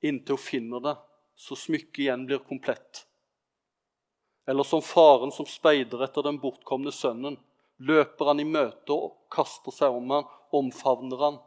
inntil 0.00 0.36
hun 0.36 0.38
finner 0.42 0.80
det, 0.80 0.96
så 1.34 1.56
smykket 1.56 1.98
igjen 1.98 2.26
blir 2.26 2.38
komplett. 2.38 3.06
Eller 4.46 4.62
som 4.62 4.82
faren 4.82 5.32
som 5.32 5.46
speider 5.46 6.04
etter 6.06 6.22
den 6.22 6.38
bortkomne 6.42 6.92
sønnen. 6.94 7.38
Løper 7.76 8.30
han 8.30 8.40
i 8.40 8.46
møte 8.48 8.94
og 8.94 9.16
kaster 9.32 9.74
seg 9.74 9.92
om 9.92 10.12
han, 10.14 10.28
omfavner 10.54 11.20
han, 11.20 11.40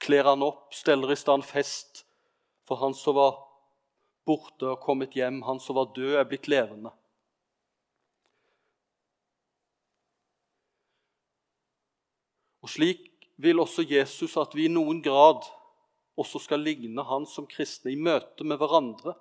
kler 0.00 0.24
han 0.24 0.42
opp, 0.42 0.72
steller 0.74 1.12
i 1.12 1.18
stand 1.18 1.44
fest 1.44 2.04
for 2.68 2.80
han 2.80 2.94
som 2.94 3.16
var 3.18 3.38
borte 4.26 4.68
og 4.72 4.82
kommet 4.84 5.16
hjem, 5.18 5.42
han 5.42 5.60
som 5.60 5.76
var 5.78 5.92
død, 5.94 6.16
er 6.20 6.28
blitt 6.28 6.48
levende. 6.50 6.92
Og 12.60 12.70
Slik 12.70 13.08
vil 13.40 13.60
også 13.62 13.82
Jesus 13.88 14.36
at 14.38 14.54
vi 14.54 14.68
i 14.68 14.72
noen 14.72 15.00
grad 15.02 15.46
også 16.20 16.42
skal 16.44 16.60
ligne 16.62 17.02
han 17.08 17.24
som 17.26 17.48
kristne 17.48 17.94
i 17.94 17.98
møte 17.98 18.44
med 18.44 18.60
hverandre, 18.60 19.16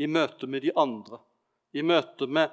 i 0.00 0.06
møte 0.06 0.46
med 0.46 0.64
de 0.64 0.72
andre, 0.76 1.20
i 1.72 1.82
møte 1.82 2.28
med 2.28 2.52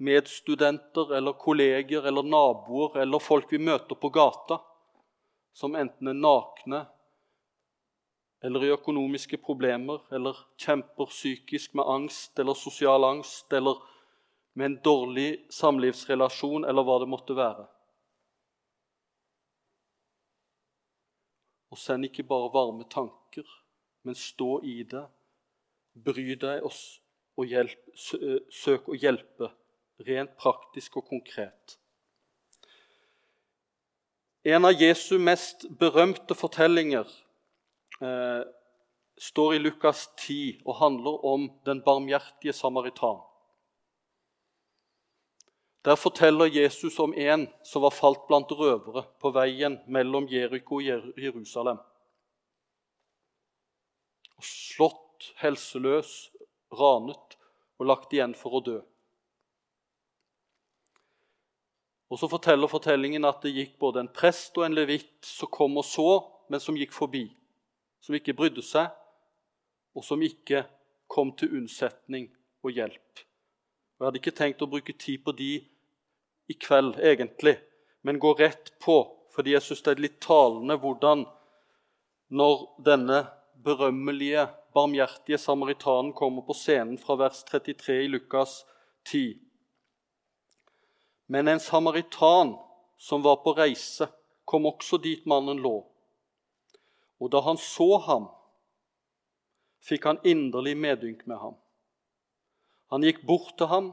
medstudenter 0.00 1.12
eller 1.18 1.36
kolleger 1.36 2.06
eller 2.08 2.24
naboer 2.24 3.02
eller 3.02 3.22
folk 3.22 3.50
vi 3.52 3.60
møter 3.60 3.98
på 3.98 4.10
gata, 4.14 4.60
som 5.52 5.74
enten 5.74 6.08
er 6.08 6.18
nakne 6.18 6.84
eller 8.40 8.64
i 8.64 8.72
økonomiske 8.72 9.40
problemer 9.44 10.00
eller 10.14 10.38
kjemper 10.60 11.10
psykisk 11.12 11.74
med 11.76 11.88
angst 11.88 12.38
eller 12.38 12.56
sosial 12.56 13.04
angst 13.04 13.52
eller 13.52 13.82
med 14.52 14.66
en 14.66 14.78
dårlig 14.84 15.28
samlivsrelasjon 15.52 16.64
eller 16.64 16.86
hva 16.86 16.96
det 17.02 17.10
måtte 17.10 17.36
være. 17.36 17.66
Og 21.70 21.78
send 21.78 22.08
ikke 22.08 22.26
bare 22.26 22.50
varme 22.50 22.86
tanker, 22.90 23.46
men 24.02 24.16
stå 24.18 24.56
i 24.66 24.80
det. 24.90 25.04
Bry 25.94 26.34
deg 26.40 26.64
og, 26.66 26.74
og 27.38 27.46
hjelp, 27.46 27.92
søk 27.94 28.88
å 28.90 28.98
hjelpe, 28.98 29.52
rent 30.08 30.34
praktisk 30.40 30.98
og 30.98 31.06
konkret. 31.12 31.76
En 34.44 34.64
av 34.64 34.72
Jesu 34.72 35.18
mest 35.20 35.66
berømte 35.76 36.34
fortellinger 36.34 37.08
eh, 38.00 38.42
står 39.20 39.54
i 39.54 39.58
Lukas 39.60 40.06
10 40.16 40.62
og 40.64 40.78
handler 40.78 41.26
om 41.28 41.44
den 41.68 41.82
barmhjertige 41.84 42.54
samaritan. 42.56 43.20
Der 45.84 45.96
forteller 45.96 46.48
Jesus 46.48 46.98
om 46.98 47.12
en 47.16 47.48
som 47.64 47.84
var 47.84 47.92
falt 47.92 48.24
blant 48.28 48.52
røvere 48.52 49.04
på 49.20 49.32
veien 49.36 49.78
mellom 49.88 50.28
Jeriko 50.28 50.80
og 50.80 51.20
Jerusalem. 51.20 51.80
Slått, 54.40 55.34
helseløs, 55.40 56.30
ranet 56.72 57.36
og 57.76 57.92
lagt 57.92 58.12
igjen 58.16 58.32
for 58.36 58.56
å 58.56 58.64
dø. 58.64 58.78
Og 62.10 62.18
Så 62.18 62.28
forteller 62.28 62.66
fortellingen 62.66 63.24
at 63.24 63.42
det 63.42 63.54
gikk 63.54 63.78
både 63.78 64.02
en 64.02 64.10
prest 64.10 64.56
og 64.58 64.66
en 64.66 64.74
levitt 64.74 65.26
som 65.26 65.50
kom 65.50 65.78
og 65.78 65.86
så, 65.86 66.08
men 66.50 66.60
som 66.60 66.76
gikk 66.76 66.92
forbi. 66.92 67.28
Som 68.02 68.16
ikke 68.18 68.34
brydde 68.34 68.64
seg, 68.66 68.90
og 69.94 70.04
som 70.04 70.22
ikke 70.22 70.64
kom 71.10 71.30
til 71.38 71.54
unnsetning 71.60 72.28
og 72.64 72.74
hjelp. 72.74 73.22
Jeg 74.00 74.06
hadde 74.06 74.18
ikke 74.18 74.34
tenkt 74.34 74.62
å 74.64 74.70
bruke 74.70 74.94
tid 74.98 75.22
på 75.22 75.34
de 75.36 75.52
i 76.50 76.56
kveld, 76.58 76.98
egentlig, 76.98 77.58
men 78.02 78.18
gå 78.18 78.34
rett 78.38 78.72
på 78.82 79.02
fordi 79.30 79.52
jeg 79.54 79.62
syns 79.62 79.84
det 79.86 79.92
er 79.92 80.02
litt 80.02 80.16
talende 80.24 80.74
hvordan 80.82 81.22
når 82.34 82.64
denne 82.86 83.20
berømmelige, 83.62 84.48
barmhjertige 84.74 85.38
samaritanen 85.38 86.10
kommer 86.16 86.42
på 86.46 86.56
scenen 86.58 86.98
fra 86.98 87.14
vers 87.20 87.44
33 87.46 87.96
i 88.04 88.08
Lukas 88.10 88.64
10. 89.06 89.38
Men 91.30 91.48
en 91.48 91.60
samaritan 91.60 92.56
som 92.98 93.22
var 93.22 93.36
på 93.44 93.52
reise, 93.54 94.08
kom 94.44 94.66
også 94.66 94.98
dit 94.98 95.26
mannen 95.30 95.60
lå. 95.62 95.76
Og 97.22 97.30
da 97.30 97.38
han 97.46 97.60
så 97.60 98.00
ham, 98.02 98.26
fikk 99.86 100.08
han 100.08 100.18
inderlig 100.26 100.74
medynk 100.74 101.22
med 101.30 101.38
ham. 101.38 101.54
Han 102.90 103.06
gikk 103.06 103.22
bort 103.28 103.54
til 103.60 103.70
ham 103.70 103.92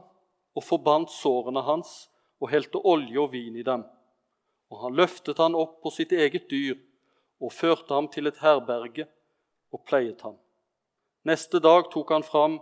og 0.58 0.66
forbandt 0.66 1.14
sårene 1.14 1.62
hans 1.62 2.08
og 2.42 2.50
helte 2.50 2.82
olje 2.82 3.22
og 3.22 3.30
vin 3.36 3.54
i 3.54 3.66
dem. 3.70 3.86
Og 4.74 4.82
han 4.82 4.98
løftet 4.98 5.38
han 5.38 5.54
opp 5.54 5.78
på 5.84 5.94
sitt 5.94 6.10
eget 6.10 6.50
dyr 6.50 6.74
og 7.38 7.54
førte 7.54 7.94
ham 7.94 8.10
til 8.10 8.26
et 8.26 8.42
herberge 8.42 9.06
og 9.70 9.86
pleiet 9.86 10.26
ham. 10.26 10.34
Neste 11.22 11.62
dag 11.62 11.86
tok 11.94 12.10
han 12.10 12.26
fram 12.26 12.58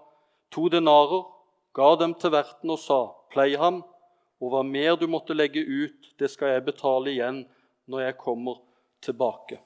to 0.52 0.68
denarer, 0.68 1.24
ga 1.72 1.94
dem 1.96 2.12
til 2.20 2.36
verten 2.36 2.76
og 2.76 2.82
sa:" 2.84 3.04
Plei 3.32 3.56
ham, 3.56 3.82
og 4.40 4.52
hva 4.52 4.62
mer 4.66 4.98
du 5.00 5.06
måtte 5.08 5.36
legge 5.36 5.62
ut, 5.64 6.12
det 6.20 6.28
skal 6.32 6.56
jeg 6.56 6.66
betale 6.66 7.12
igjen 7.14 7.44
når 7.88 8.08
jeg 8.08 8.18
kommer 8.20 8.60
tilbake. 9.04 9.58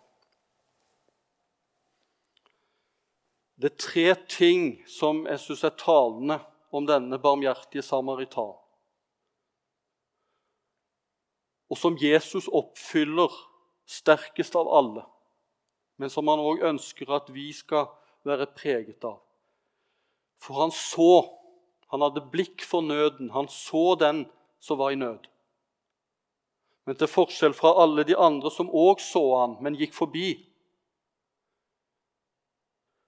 Det 3.60 3.72
er 3.72 3.82
tre 3.82 4.06
ting 4.30 4.70
som 4.88 5.26
jeg 5.28 5.42
syns 5.42 5.66
er 5.68 5.76
talende 5.76 6.38
om 6.72 6.86
denne 6.88 7.18
barmhjertige 7.20 7.82
samaritan, 7.84 8.54
og 11.70 11.78
som 11.78 11.98
Jesus 12.00 12.48
oppfyller 12.48 13.34
sterkest 13.90 14.56
av 14.58 14.70
alle, 14.70 15.04
men 16.00 16.10
som 16.10 16.30
han 16.30 16.40
òg 16.40 16.62
ønsker 16.70 17.10
at 17.12 17.28
vi 17.34 17.50
skal 17.54 17.90
være 18.26 18.48
preget 18.54 19.04
av. 19.04 19.18
For 20.40 20.62
han 20.62 20.72
så, 20.72 21.26
han 21.92 22.02
hadde 22.06 22.24
blikk 22.32 22.64
for 22.64 22.86
nøden, 22.86 23.32
han 23.34 23.50
så 23.52 23.92
den 24.00 24.24
som 24.60 24.78
var 24.78 24.92
i 24.92 25.00
nød. 25.00 25.26
Men 26.86 26.96
til 26.96 27.10
forskjell 27.10 27.54
fra 27.56 27.72
alle 27.82 28.04
de 28.08 28.16
andre 28.18 28.50
som 28.52 28.70
òg 28.72 29.02
så 29.04 29.22
han, 29.40 29.58
men 29.62 29.76
gikk 29.78 29.92
forbi, 29.96 30.32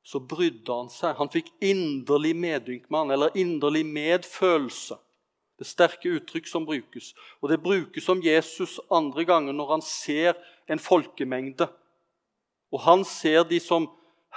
så 0.02 0.18
brydde 0.18 0.74
han 0.74 0.90
seg. 0.90 1.14
Han 1.18 1.30
fikk 1.32 1.52
inderlig 1.62 2.34
medynk 2.36 2.88
med 2.90 2.98
han, 2.98 3.14
eller 3.14 3.38
inderlig 3.38 3.84
medfølelse. 3.86 4.98
Det 5.58 5.68
sterke 5.68 6.10
uttrykk 6.16 6.48
som 6.50 6.66
brukes. 6.66 7.12
Og 7.40 7.52
det 7.52 7.60
brukes 7.62 8.08
om 8.10 8.22
Jesus 8.24 8.80
andre 8.90 9.24
ganger 9.28 9.54
når 9.54 9.76
han 9.76 9.84
ser 9.86 10.34
en 10.66 10.82
folkemengde. 10.82 11.68
Og 12.74 12.82
han 12.82 13.04
ser 13.06 13.44
de 13.46 13.60
som 13.62 13.86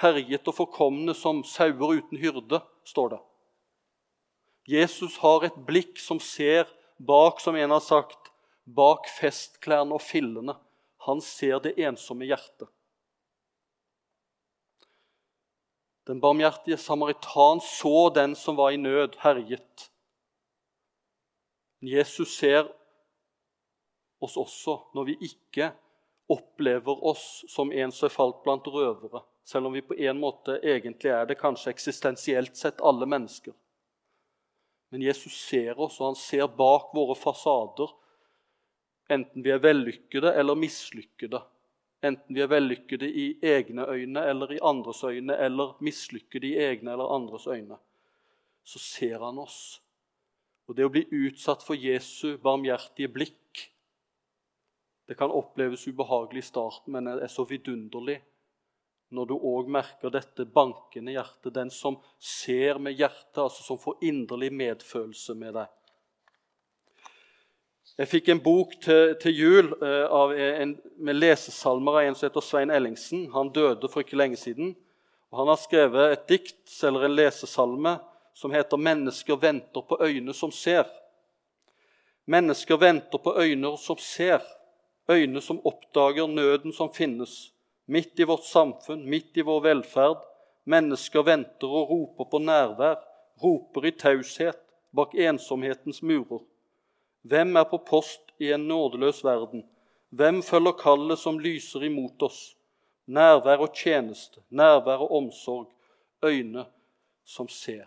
herjet 0.01 0.45
og 0.45 0.57
forkomne 0.57 1.15
som 1.17 1.41
sauer 1.47 1.97
uten 1.97 2.19
hyrde, 2.19 2.59
står 2.85 3.15
det. 3.15 3.21
Jesus 4.69 5.17
har 5.21 5.45
et 5.45 5.57
blikk 5.65 5.97
som 6.01 6.19
ser 6.21 6.67
bak, 6.97 7.41
som 7.41 7.55
en 7.55 7.71
har 7.71 7.83
sagt, 7.83 8.31
bak 8.63 9.09
festklærne 9.09 9.95
og 9.95 10.01
fillene. 10.01 10.55
Han 11.05 11.21
ser 11.21 11.59
det 11.63 11.75
ensomme 11.77 12.25
hjertet. 12.25 12.69
Den 16.05 16.21
barmhjertige 16.21 16.77
samaritan 16.77 17.61
så 17.61 18.09
den 18.13 18.35
som 18.37 18.57
var 18.57 18.71
i 18.71 18.77
nød, 18.77 19.17
herjet. 19.23 19.89
Jesus 21.81 22.37
ser 22.37 22.69
oss 24.21 24.37
også 24.37 24.77
når 24.93 25.09
vi 25.09 25.17
ikke 25.29 25.71
opplever 26.29 27.01
oss 27.05 27.43
som 27.49 27.71
en 27.71 27.91
som 27.93 28.07
er 28.07 28.13
falt 28.13 28.41
blant 28.45 28.67
røvere, 28.69 29.21
selv 29.45 29.69
om 29.69 29.73
vi 29.73 29.83
på 29.85 29.97
en 29.97 30.21
måte 30.21 30.57
egentlig 30.63 31.11
er 31.13 31.25
det 31.29 31.37
kanskje 31.41 31.73
eksistensielt 31.73 32.57
sett 32.57 32.81
alle 32.81 33.05
mennesker. 33.09 33.53
Men 34.95 35.01
Jesus 35.01 35.33
ser 35.35 35.79
oss, 35.79 35.97
og 35.99 36.05
han 36.13 36.15
ser 36.15 36.45
bak 36.55 36.93
våre 36.95 37.17
fasader, 37.19 37.89
enten 39.11 39.43
vi 39.43 39.51
er 39.51 39.59
vellykkede 39.59 40.31
eller 40.39 40.55
mislykkede. 40.55 41.41
Enten 41.99 42.37
vi 42.37 42.39
er 42.39 42.47
vellykkede 42.47 43.09
i 43.09 43.25
egne 43.43 43.89
øyne 43.91 44.23
eller 44.23 44.53
i 44.55 44.61
andres 44.63 45.03
øyne, 45.03 45.35
eller 45.35 45.73
mislykkede 45.83 46.47
i 46.47 46.61
egne 46.63 46.93
eller 46.93 47.11
andres 47.11 47.43
øyne, 47.51 47.75
så 48.63 48.79
ser 48.79 49.19
han 49.19 49.43
oss. 49.43 49.81
Og 50.71 50.79
det 50.79 50.87
å 50.87 50.93
bli 50.95 51.03
utsatt 51.27 51.67
for 51.67 51.75
Jesu 51.75 52.37
barmhjertige 52.39 53.11
blikk 53.11 53.65
Det 55.05 55.19
kan 55.19 55.29
oppleves 55.29 55.83
ubehagelig 55.91 56.39
i 56.39 56.51
starten, 56.53 56.95
men 56.95 57.11
er 57.11 57.27
så 57.27 57.43
vidunderlig 57.43 58.21
når 59.13 59.29
du 59.29 59.35
òg 59.37 59.69
merker 59.71 60.11
dette 60.13 60.47
bankende 60.49 61.13
hjertet, 61.13 61.53
den 61.53 61.69
som 61.71 61.97
ser 62.19 62.79
med 62.81 62.97
hjertet, 62.97 63.37
altså 63.37 63.63
som 63.63 63.79
får 63.79 63.99
inderlig 64.05 64.51
medfølelse 64.53 65.35
med 65.37 65.55
deg. 65.59 65.71
Jeg 67.95 68.09
fikk 68.11 68.29
en 68.33 68.41
bok 68.43 68.73
til, 68.83 69.13
til 69.21 69.37
jul 69.37 69.69
av 69.79 70.33
en, 70.35 70.73
med 70.99 71.15
lesesalmer 71.15 72.01
av 72.01 72.09
en 72.09 72.17
som 72.17 72.27
heter 72.27 72.43
Svein 72.43 72.73
Ellingsen. 72.73 73.29
Han 73.31 73.53
døde 73.55 73.87
for 73.87 74.03
ikke 74.03 74.19
lenge 74.19 74.39
siden. 74.41 74.73
Og 75.31 75.39
han 75.39 75.51
har 75.53 75.61
skrevet 75.61 76.11
et 76.11 76.25
dikt 76.27 76.75
eller 76.83 77.07
en 77.07 77.15
lesesalme 77.15 77.95
som 78.35 78.51
heter 78.51 78.77
'Mennesker 78.77 79.39
venter 79.39 79.81
på 79.81 79.97
øyne 80.03 80.33
som 80.33 80.51
ser'. 80.51 80.91
Mennesker 82.27 82.77
venter 82.77 83.17
på 83.17 83.35
øyne 83.39 83.77
som 83.77 83.97
ser, 83.97 84.41
øyne 85.11 85.41
som 85.41 85.61
oppdager 85.65 86.27
nøden 86.27 86.73
som 86.73 86.93
finnes 86.93 87.54
midt 87.85 88.19
i 88.19 88.23
vårt 88.23 88.43
samfunn, 88.43 89.05
midt 89.09 89.37
i 89.37 89.45
vår 89.45 89.61
velferd. 89.61 90.23
Mennesker 90.65 91.23
venter 91.23 91.69
og 91.69 91.89
roper 91.91 92.29
på 92.31 92.41
nærvær, 92.41 92.97
roper 93.41 93.85
i 93.85 93.93
taushet 93.93 94.61
bak 94.95 95.13
ensomhetens 95.15 96.01
murer. 96.01 96.41
Hvem 97.25 97.55
er 97.57 97.67
på 97.69 97.77
post 97.85 98.33
i 98.39 98.51
en 98.55 98.67
nådeløs 98.69 99.23
verden? 99.25 99.65
Hvem 100.09 100.41
følger 100.43 100.77
kallet 100.79 101.19
som 101.19 101.39
lyser 101.39 101.83
imot 101.85 102.21
oss? 102.23 102.55
Nærvær 103.05 103.61
og 103.65 103.75
tjeneste, 103.75 104.41
nærvær 104.49 105.03
og 105.05 105.11
omsorg, 105.19 105.67
øyne 106.25 106.65
som 107.25 107.49
ser. 107.49 107.85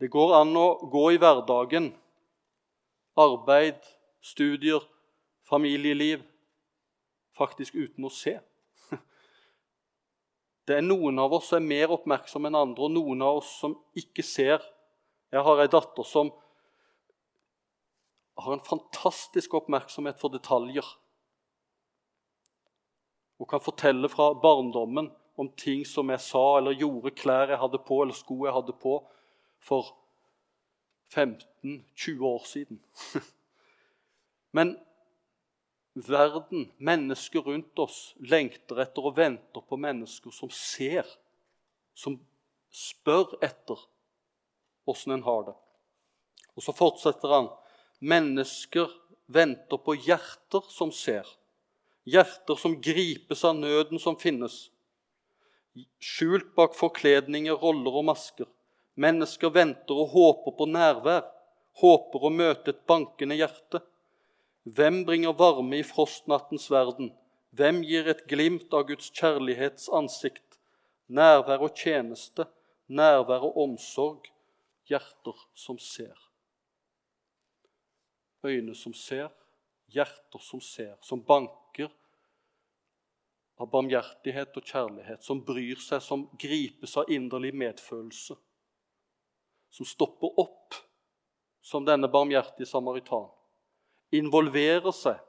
Det 0.00 0.10
går 0.10 0.34
an 0.40 0.56
å 0.58 0.66
gå 0.90 1.04
i 1.14 1.18
hverdagen, 1.22 1.92
arbeid, 3.14 3.78
studier, 4.18 4.82
familieliv, 5.46 6.24
faktisk 7.38 7.74
uten 7.74 8.06
å 8.06 8.12
se. 8.12 8.36
Det 10.66 10.78
er 10.78 10.86
Noen 10.86 11.18
av 11.22 11.34
oss 11.38 11.50
som 11.50 11.60
er 11.60 11.68
mer 11.68 11.94
oppmerksomme 11.96 12.50
enn 12.50 12.60
andre, 12.60 12.86
og 12.86 12.94
noen 12.94 13.24
av 13.24 13.42
oss 13.42 13.50
som 13.62 13.76
ikke 13.98 14.24
ser. 14.26 14.62
Jeg 15.32 15.44
har 15.46 15.62
ei 15.62 15.70
datter 15.72 16.06
som 16.06 16.30
har 18.42 18.52
en 18.52 18.64
fantastisk 18.64 19.54
oppmerksomhet 19.54 20.20
for 20.20 20.32
detaljer. 20.32 20.86
Hun 23.38 23.48
kan 23.48 23.60
fortelle 23.60 24.08
fra 24.08 24.32
barndommen 24.34 25.10
om 25.34 25.48
ting 25.56 25.84
som 25.88 26.10
jeg 26.12 26.20
sa 26.20 26.44
eller 26.58 26.76
gjorde, 26.76 27.14
klær 27.16 27.50
jeg 27.50 27.60
hadde 27.60 27.80
på 27.82 28.02
eller 28.04 28.16
sko 28.16 28.36
jeg 28.46 28.54
hadde 28.54 28.74
på 28.78 28.98
for 29.62 29.92
15-20 31.12 32.24
år 32.28 32.46
siden. 32.48 32.80
Men 34.56 34.76
verden, 35.94 36.72
mennesker 36.76 37.40
rundt 37.40 37.78
oss, 37.78 38.14
lengter 38.18 38.80
etter 38.84 39.08
og 39.08 39.16
venter 39.16 39.64
på 39.64 39.78
mennesker 39.80 40.32
som 40.34 40.50
ser, 40.52 41.06
som 41.94 42.16
spør 42.72 43.36
etter 43.44 43.80
åssen 44.88 45.12
en 45.12 45.26
har 45.26 45.44
det. 45.50 45.56
Og 46.56 46.64
så 46.64 46.74
fortsetter 46.76 47.32
han. 47.32 47.50
Mennesker 48.02 48.90
venter 49.32 49.80
på 49.80 49.94
hjerter 49.94 50.64
som 50.72 50.92
ser. 50.92 51.28
Hjerter 52.08 52.58
som 52.58 52.74
gripes 52.82 53.44
av 53.46 53.56
nøden 53.56 54.00
som 54.02 54.18
finnes. 54.18 54.66
Skjult 56.02 56.50
bak 56.56 56.74
forkledninger, 56.76 57.54
roller 57.54 58.00
og 58.00 58.08
masker. 58.10 58.48
Mennesker 59.00 59.52
venter 59.54 59.96
og 59.96 60.12
håper 60.12 60.56
på 60.58 60.68
nærvær, 60.68 61.22
håper 61.80 62.26
å 62.26 62.32
møte 62.32 62.74
et 62.74 62.82
bankende 62.88 63.38
hjerte. 63.38 63.80
Hvem 64.62 65.04
bringer 65.04 65.32
varme 65.32 65.78
i 65.78 65.82
frostnattens 65.82 66.70
verden? 66.70 67.10
Hvem 67.50 67.82
gir 67.82 68.06
et 68.06 68.22
glimt 68.30 68.70
av 68.72 68.86
Guds 68.86 69.10
kjærlighets 69.10 69.88
ansikt? 69.90 70.58
Nærvær 71.10 71.64
og 71.66 71.74
tjeneste, 71.76 72.46
nærvær 72.86 73.42
og 73.48 73.58
omsorg, 73.64 74.30
hjerter 74.86 75.42
som 75.58 75.80
ser. 75.82 76.14
Øyne 78.46 78.74
som 78.74 78.94
ser, 78.94 79.28
hjerter 79.90 80.38
som 80.38 80.62
ser, 80.62 80.94
som 81.02 81.24
banker 81.26 81.90
av 83.58 83.68
barmhjertighet 83.70 84.56
og 84.56 84.64
kjærlighet, 84.64 85.26
som 85.26 85.42
bryr 85.44 85.82
seg, 85.82 86.00
som 86.02 86.24
gripes 86.38 86.96
av 86.96 87.10
inderlig 87.10 87.52
medfølelse, 87.54 88.38
som 89.74 89.86
stopper 89.86 90.38
opp 90.38 90.78
som 91.62 91.84
denne 91.86 92.10
barmhjertige 92.10 92.66
samaritan 92.66 93.30
involverer 94.12 94.92
seg 94.94 95.20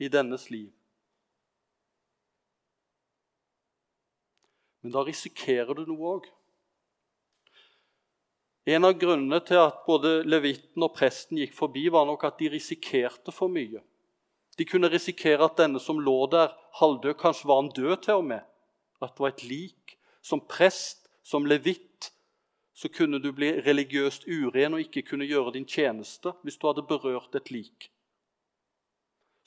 i 0.00 0.08
dennes 0.12 0.48
liv. 0.50 0.68
Men 4.80 4.94
da 4.94 5.04
risikerer 5.04 5.76
du 5.76 5.84
noe 5.88 6.14
òg. 6.16 6.28
En 8.70 8.84
av 8.86 8.96
grunnene 9.00 9.40
til 9.44 9.60
at 9.60 9.82
både 9.86 10.20
levitten 10.28 10.84
og 10.84 10.94
presten 10.96 11.40
gikk 11.40 11.52
forbi, 11.56 11.88
var 11.92 12.06
nok 12.08 12.24
at 12.28 12.38
de 12.40 12.50
risikerte 12.52 13.32
for 13.32 13.52
mye. 13.52 13.80
De 14.56 14.66
kunne 14.68 14.90
risikere 14.92 15.44
at 15.46 15.56
denne 15.56 15.80
som 15.80 16.00
lå 16.00 16.16
der 16.32 16.52
halvdød, 16.80 17.14
kanskje 17.20 17.48
var 17.48 17.62
han 17.62 17.72
død 17.76 17.96
til 18.04 18.20
og 18.20 18.26
med. 18.32 18.42
At 19.00 19.14
det 19.16 19.24
var 19.24 19.32
et 19.32 19.44
lik. 19.48 19.96
Som 20.22 20.42
prest, 20.44 21.08
som 21.24 21.46
levitt, 21.48 22.10
så 22.76 22.88
kunne 22.88 23.20
du 23.20 23.32
bli 23.32 23.52
religiøst 23.64 24.26
uren 24.28 24.76
og 24.76 24.84
ikke 24.84 25.02
kunne 25.08 25.28
gjøre 25.28 25.54
din 25.56 25.66
tjeneste 25.68 26.32
hvis 26.44 26.56
du 26.60 26.68
hadde 26.68 26.86
berørt 26.88 27.34
et 27.36 27.50
lik. 27.52 27.90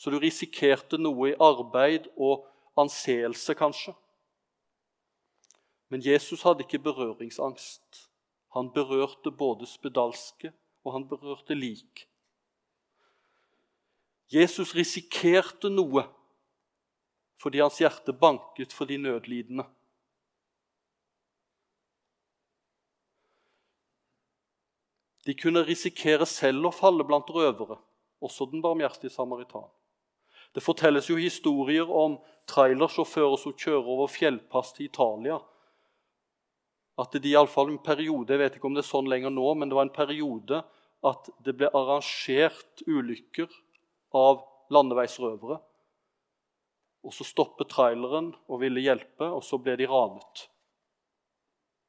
Så 0.03 0.11
du 0.11 0.17
risikerte 0.19 0.97
noe 0.99 1.29
i 1.29 1.35
arbeid 1.39 2.09
og 2.19 2.41
anseelse, 2.75 3.53
kanskje. 3.55 3.93
Men 5.87 6.01
Jesus 6.03 6.41
hadde 6.43 6.65
ikke 6.65 6.81
berøringsangst. 6.83 8.01
Han 8.51 8.67
berørte 8.75 9.31
både 9.31 9.63
spedalske 9.69 10.49
og 10.83 10.97
han 10.97 11.05
berørte 11.07 11.55
lik. 11.55 12.01
Jesus 14.27 14.73
risikerte 14.75 15.71
noe 15.71 16.03
fordi 17.39 17.61
hans 17.63 17.79
hjerte 17.79 18.11
banket 18.15 18.75
for 18.75 18.87
de 18.87 18.97
nødlidende. 18.97 19.63
De 25.23 25.35
kunne 25.39 25.63
risikere 25.63 26.27
selv 26.27 26.67
å 26.67 26.73
falle 26.75 27.07
blant 27.07 27.31
røvere, 27.31 27.79
også 28.19 28.49
den 28.51 28.63
barmhjertige 28.63 29.11
samaritan. 29.15 29.71
Det 30.53 30.61
fortelles 30.61 31.09
jo 31.09 31.17
historier 31.17 31.89
om 31.89 32.19
trailersjåfører 32.49 33.39
som 33.41 33.55
kjører 33.57 33.89
over 33.95 34.11
fjellpass 34.11 34.75
til 34.77 34.87
Italia. 34.89 35.39
At 37.01 37.15
det 37.17 37.31
iallfall 37.31 37.71
en 37.71 37.81
periode, 37.81 38.29
jeg 38.29 38.41
vet 38.41 38.57
ikke 38.57 38.69
om 38.69 38.77
det 38.77 38.83
er 38.83 38.91
sånn 38.91 39.09
lenger 39.09 39.33
nå, 39.33 39.47
men 39.57 39.71
det 39.71 39.77
var 39.77 39.87
en 39.87 39.95
periode 39.95 40.61
at 41.03 41.29
det 41.43 41.55
ble 41.57 41.71
arrangert 41.73 42.83
ulykker 42.85 43.49
av 44.15 44.43
landeveisrøvere. 44.73 45.57
Og 47.03 47.13
Så 47.13 47.25
stoppet 47.27 47.71
traileren 47.73 48.31
og 48.47 48.61
ville 48.61 48.83
hjelpe, 48.83 49.25
og 49.25 49.41
så 49.43 49.57
ble 49.59 49.75
de 49.79 49.89
ranet. 49.89 50.45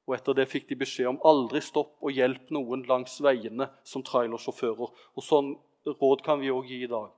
Og 0.09 0.16
Etter 0.16 0.37
det 0.37 0.48
fikk 0.50 0.66
de 0.68 0.81
beskjed 0.81 1.12
om 1.12 1.20
aldri 1.24 1.62
stopp 1.64 1.94
og 2.03 2.12
hjelp 2.12 2.50
noen 2.53 2.83
langs 2.88 3.20
veiene 3.24 3.68
som 3.87 4.03
trailersjåfører. 4.05 4.90
Og 5.14 5.22
Sånn 5.24 5.55
råd 5.87 6.24
kan 6.27 6.42
vi 6.42 6.53
òg 6.53 6.72
gi 6.72 6.83
i 6.85 6.90
dag. 6.90 7.12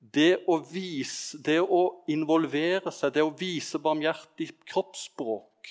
Det 0.00 0.46
å, 0.48 0.56
vise, 0.64 1.38
det 1.44 1.58
å 1.60 1.80
involvere 2.08 2.92
seg, 2.94 3.12
det 3.14 3.24
å 3.24 3.34
vise 3.36 3.78
barmhjertig 3.78 4.48
kroppsspråk, 4.64 5.68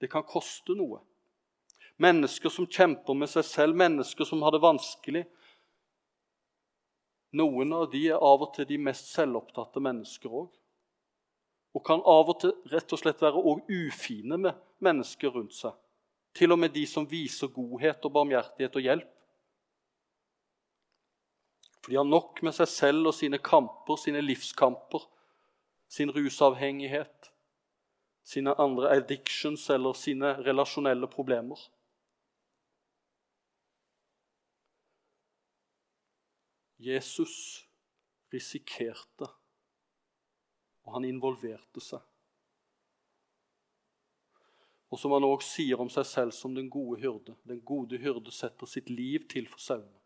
det 0.00 0.08
kan 0.12 0.24
koste 0.24 0.76
noe. 0.76 1.00
Mennesker 2.00 2.52
som 2.52 2.68
kjemper 2.68 3.16
med 3.16 3.28
seg 3.32 3.44
selv, 3.44 3.76
mennesker 3.76 4.28
som 4.28 4.44
har 4.44 4.52
det 4.52 4.62
vanskelig, 4.62 5.24
noen 7.36 7.72
av 7.76 7.90
de 7.92 8.06
er 8.10 8.18
av 8.18 8.42
og 8.42 8.54
til 8.56 8.66
de 8.66 8.78
mest 8.80 9.12
selvopptatte 9.14 9.82
mennesker 9.82 10.32
òg. 10.42 10.48
Og 11.76 11.84
kan 11.86 12.00
av 12.02 12.32
og 12.32 12.40
til 12.42 12.54
rett 12.72 12.92
og 12.92 12.98
slett 12.98 13.20
være 13.22 13.42
ufine 13.70 14.38
med 14.40 14.58
mennesker 14.82 15.30
rundt 15.30 15.54
seg. 15.54 15.76
Til 16.34 16.52
og 16.52 16.58
med 16.58 16.74
de 16.74 16.82
som 16.86 17.06
viser 17.06 17.52
godhet 17.54 18.02
og 18.06 18.14
barmhjertighet 18.16 18.76
og 18.76 18.86
hjelp. 18.86 19.12
For 21.80 21.92
de 21.92 21.96
har 21.96 22.08
nok 22.08 22.42
med 22.44 22.54
seg 22.56 22.68
selv 22.68 23.10
og 23.10 23.16
sine 23.16 23.40
kamper, 23.40 23.96
sine 23.96 24.20
livskamper, 24.20 25.06
sin 25.90 26.12
rusavhengighet, 26.12 27.30
sine 28.22 28.54
andre 28.60 28.92
addictions 28.94 29.64
eller 29.72 29.96
sine 29.96 30.34
relasjonelle 30.44 31.08
problemer. 31.10 31.58
Jesus 36.80 37.66
risikerte, 38.32 39.26
og 40.84 40.94
han 40.96 41.04
involverte 41.04 41.82
seg. 41.84 42.04
Og 44.90 44.98
som 44.98 45.12
han 45.14 45.26
òg 45.26 45.42
sier 45.46 45.80
om 45.80 45.90
seg 45.92 46.06
selv 46.08 46.34
som 46.34 46.54
den 46.54 46.70
gode 46.72 46.98
hyrde. 47.02 47.36
Den 47.46 47.60
gode 47.62 48.00
hyrde 48.02 48.32
setter 48.34 48.66
sitt 48.66 48.88
liv 48.90 49.28
til 49.30 49.46
for 49.50 49.62
sauene. 49.62 49.99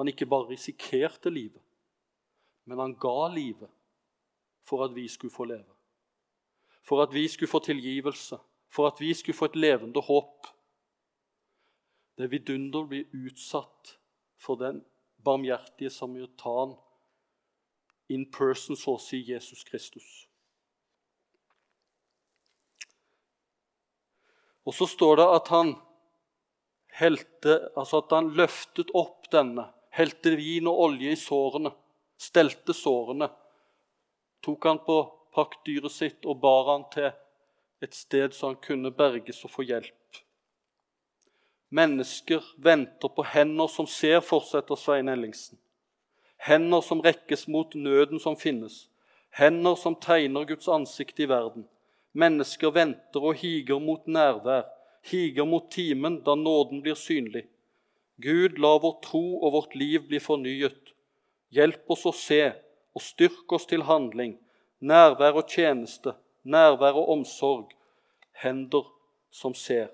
Han 0.00 0.08
ikke 0.08 0.26
bare 0.26 0.48
risikerte 0.48 1.28
livet, 1.28 1.60
men 2.64 2.78
han 2.80 2.94
ga 2.96 3.28
livet 3.34 3.68
for 4.64 4.80
at 4.84 4.94
vi 4.96 5.02
skulle 5.08 5.34
få 5.34 5.44
leve. 5.44 5.74
For 6.88 7.02
at 7.02 7.12
vi 7.12 7.26
skulle 7.28 7.50
få 7.50 7.58
tilgivelse, 7.58 8.38
for 8.72 8.86
at 8.86 9.00
vi 9.00 9.10
skulle 9.14 9.36
få 9.36 9.50
et 9.50 9.56
levende 9.56 10.00
håp. 10.00 10.46
Det 12.16 12.30
vidunder 12.32 12.86
blir 12.88 13.12
utsatt 13.12 13.98
for 14.40 14.56
den 14.56 14.78
barmhjertige 15.24 15.90
samaritan 15.90 16.72
in 18.08 18.24
person, 18.32 18.76
så 18.76 18.94
å 18.96 19.02
si 19.04 19.20
Jesus 19.28 19.66
Kristus. 19.68 20.06
Og 24.64 24.72
så 24.80 24.88
står 24.88 25.20
det 25.20 25.28
at 25.34 25.52
han 25.52 25.74
helte, 26.96 27.58
altså 27.76 28.00
at 28.00 28.16
han 28.16 28.32
løftet 28.40 28.96
opp 28.96 29.28
denne, 29.32 29.68
helte 29.96 30.34
vin 30.38 30.68
og 30.70 30.82
olje 30.86 31.14
i 31.14 31.18
sårene, 31.18 31.72
stelte 32.20 32.74
sårene, 32.76 33.30
tok 34.44 34.68
han 34.68 34.82
på 34.86 34.98
pakkdyret 35.34 35.92
sitt 35.92 36.26
og 36.26 36.40
bar 36.42 36.68
han 36.72 36.86
til 36.92 37.10
et 37.80 37.96
sted 37.96 38.34
så 38.36 38.50
han 38.50 38.60
kunne 38.62 38.92
berges 38.92 39.44
og 39.46 39.54
få 39.54 39.64
hjelp. 39.68 40.20
Mennesker 41.70 42.44
venter 42.58 43.12
på 43.14 43.24
hender 43.30 43.70
som 43.70 43.86
ser, 43.86 44.20
fortsetter 44.26 44.76
Svein 44.76 45.08
Ellingsen. 45.08 45.58
Hender 46.40 46.82
som 46.82 47.02
rekkes 47.04 47.46
mot 47.48 47.74
nøden 47.74 48.18
som 48.20 48.36
finnes. 48.36 48.88
Hender 49.30 49.76
som 49.78 49.94
tegner 49.94 50.48
Guds 50.48 50.68
ansikt 50.68 51.20
i 51.20 51.28
verden. 51.30 51.68
Mennesker 52.12 52.74
venter 52.74 53.22
og 53.22 53.38
higer 53.38 53.78
mot 53.78 54.08
nærvær, 54.10 54.66
higer 55.06 55.46
mot 55.46 55.70
timen 55.70 56.18
da 56.26 56.34
nåden 56.34 56.82
blir 56.82 56.98
synlig. 56.98 57.46
Gud, 58.20 58.58
la 58.58 58.74
vår 58.82 58.98
tro 59.04 59.24
og 59.40 59.54
vårt 59.56 59.76
liv 59.78 60.08
bli 60.08 60.20
fornyet. 60.20 60.92
Hjelp 61.54 61.88
oss 61.90 62.06
å 62.06 62.14
se 62.14 62.42
og 62.94 63.04
styrk 63.04 63.52
oss 63.56 63.68
til 63.70 63.86
handling. 63.88 64.36
Nærvær 64.80 65.40
og 65.40 65.48
tjeneste, 65.50 66.16
nærvær 66.44 66.98
og 67.00 67.14
omsorg. 67.16 67.72
Hender 68.42 68.86
som 69.30 69.54
ser 69.56 69.90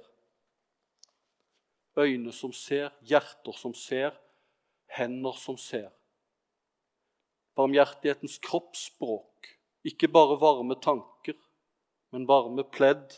øyne 1.96 2.32
som 2.32 2.52
ser, 2.52 2.90
hjerter 3.00 3.56
som 3.56 3.74
ser, 3.74 4.14
hender 4.86 5.36
som 5.40 5.56
ser. 5.58 5.88
Barmhjertighetens 7.56 8.38
kroppsspråk, 8.44 9.48
ikke 9.86 10.10
bare 10.12 10.36
varme 10.40 10.76
tanker, 10.82 11.38
men 12.12 12.28
varme 12.28 12.64
pledd, 12.68 13.16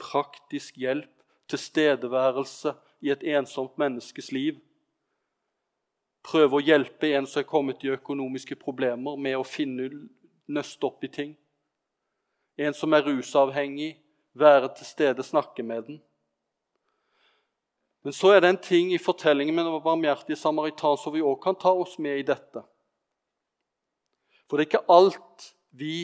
praktisk 0.00 0.76
hjelp, 0.80 1.10
tilstedeværelse 1.48 2.74
i 3.04 3.12
et 3.12 3.24
ensomt 3.36 3.76
menneskes 3.80 4.30
liv. 4.32 4.58
Prøve 6.24 6.56
å 6.56 6.64
hjelpe 6.64 7.10
en 7.12 7.28
som 7.28 7.42
er 7.42 7.48
kommet 7.48 7.84
i 7.84 7.92
økonomiske 7.92 8.56
problemer, 8.56 9.18
med 9.20 9.36
å 9.36 9.44
finne 9.44 9.90
nøste 10.48 10.88
opp 10.88 11.04
i 11.04 11.12
ting. 11.12 11.34
En 12.56 12.74
som 12.76 12.96
er 12.96 13.04
rusavhengig, 13.04 13.98
være 14.34 14.70
til 14.78 14.88
stede, 14.88 15.22
snakke 15.22 15.62
med 15.62 15.90
den. 15.90 16.00
Men 18.04 18.12
så 18.12 18.34
er 18.34 18.42
det 18.42 18.50
en 18.52 18.60
ting 18.60 18.90
i 18.92 19.00
fortellingen 19.00 19.54
med 19.54 19.64
den 19.64 19.84
barmhjertige 19.84 20.36
samaritan 20.36 20.98
som 21.00 21.14
vi 21.14 21.22
òg 21.24 21.38
kan 21.42 21.56
ta 21.56 21.72
oss 21.72 21.96
med 21.98 22.20
i 22.20 22.26
dette. 22.26 22.64
For 24.48 24.56
det 24.56 24.66
er 24.66 24.70
ikke 24.72 24.92
alt 24.92 25.46
vi 25.72 25.96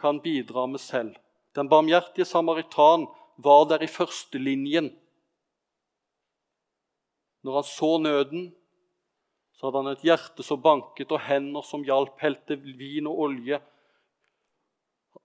kan 0.00 0.20
bidra 0.20 0.66
med 0.68 0.80
selv. 0.80 1.16
Den 1.56 1.68
barmhjertige 1.68 2.28
samaritan 2.28 3.06
var 3.36 3.64
der 3.70 3.84
i 3.84 3.88
førstelinjen. 3.88 4.90
Når 7.42 7.58
han 7.58 7.66
så 7.66 7.90
nøden, 7.98 8.50
så 9.52 9.66
hadde 9.66 9.82
han 9.82 9.92
et 9.92 10.04
hjerte 10.06 10.44
som 10.46 10.62
banket, 10.62 11.12
og 11.12 11.24
hender 11.26 11.64
som 11.66 11.84
hjalp, 11.86 12.18
helte 12.22 12.56
vin 12.58 13.08
og 13.10 13.24
olje. 13.26 13.58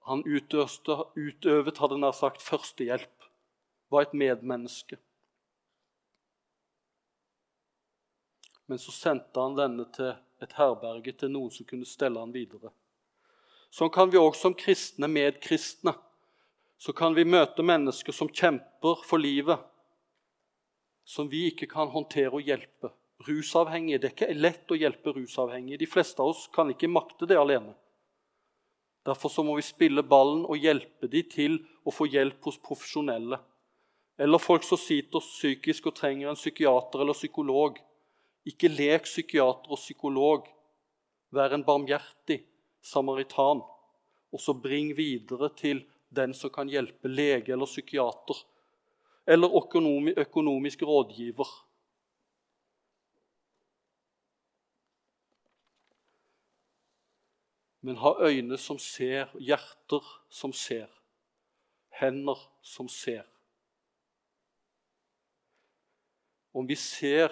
Han 0.10 0.24
utøste, 0.26 0.98
utøvet, 1.18 1.78
hadde 1.82 2.00
nær 2.02 2.16
sagt, 2.16 2.42
førstehjelp. 2.46 3.30
Var 3.94 4.04
et 4.04 4.18
medmenneske. 4.18 4.98
Men 8.68 8.82
så 8.84 8.92
sendte 8.92 9.40
han 9.40 9.56
denne 9.56 9.86
til 9.96 10.12
et 10.44 10.58
herberge, 10.58 11.14
til 11.16 11.32
noen 11.32 11.54
som 11.54 11.66
kunne 11.70 11.88
stelle 11.88 12.20
han 12.20 12.36
videre. 12.36 12.74
Sånn 13.72 13.92
kan 13.94 14.12
vi 14.12 14.20
òg 14.20 14.36
som 14.36 14.56
kristne 14.58 15.08
medkristne 15.12 15.94
så 16.78 16.94
kan 16.94 17.16
vi 17.18 17.26
møte 17.26 17.66
mennesker 17.66 18.14
som 18.14 18.30
kjemper 18.30 19.02
for 19.06 19.22
livet, 19.22 19.58
som 21.08 21.30
vi 21.32 21.46
ikke 21.48 21.70
kan 21.72 21.92
håndtere 21.94 22.36
og 22.36 22.44
hjelpe. 22.44 22.94
rusavhengige. 23.28 23.98
Det 23.98 24.08
er 24.08 24.14
ikke 24.14 24.34
lett 24.38 24.72
å 24.72 24.76
hjelpe 24.78 25.12
rusavhengige. 25.16 25.80
De 25.82 25.88
fleste 25.90 26.22
av 26.22 26.30
oss 26.30 26.44
kan 26.54 26.70
ikke 26.70 26.88
makte 26.88 27.26
det 27.26 27.38
alene. 27.40 27.74
Derfor 29.08 29.32
så 29.34 29.44
må 29.44 29.56
vi 29.58 29.64
spille 29.66 30.04
ballen 30.04 30.44
og 30.46 30.60
hjelpe 30.62 31.10
dem 31.10 31.26
til 31.32 31.56
å 31.82 31.94
få 31.96 32.06
hjelp 32.14 32.46
hos 32.46 32.60
profesjonelle. 32.62 33.40
Eller 34.22 34.42
folk 34.42 34.66
som 34.68 34.78
sitter 34.78 35.24
psykisk 35.24 35.90
og 35.90 35.96
trenger 35.98 36.30
en 36.30 36.38
psykiater 36.38 37.02
eller 37.02 37.18
psykolog. 37.18 37.80
Ikke 38.46 38.70
lek 38.70 39.10
psykiater 39.10 39.74
og 39.74 39.82
psykolog. 39.82 40.46
Vær 41.34 41.56
en 41.56 41.66
barmhjertig 41.66 42.44
samaritan. 42.86 43.64
Og 44.30 44.44
så 44.44 44.54
bring 44.54 44.94
videre 44.98 45.50
til 45.58 45.82
den 46.14 46.38
som 46.38 46.54
kan 46.54 46.70
hjelpe 46.70 47.10
lege 47.10 47.56
eller 47.56 47.70
psykiater. 47.70 48.44
Eller 49.28 49.50
økonomisk 50.18 50.82
rådgiver. 50.82 51.68
Men 57.82 57.96
ha 57.96 58.14
øyne 58.20 58.58
som 58.58 58.80
ser, 58.80 59.30
hjerter 59.40 60.04
som 60.30 60.54
ser, 60.54 60.88
hender 62.00 62.40
som 62.62 62.90
ser. 62.90 63.24
Om 66.54 66.68
vi 66.68 66.76
ser 66.76 67.32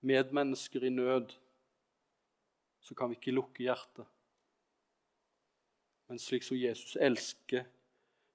medmennesker 0.00 0.84
i 0.84 0.90
nød, 0.90 1.32
så 2.80 2.94
kan 2.94 3.10
vi 3.10 3.16
ikke 3.16 3.34
lukke 3.36 3.62
hjertet. 3.62 4.06
Men 6.08 6.18
slik 6.18 6.42
som 6.42 6.56
Jesus 6.56 6.96
elsker, 7.00 7.64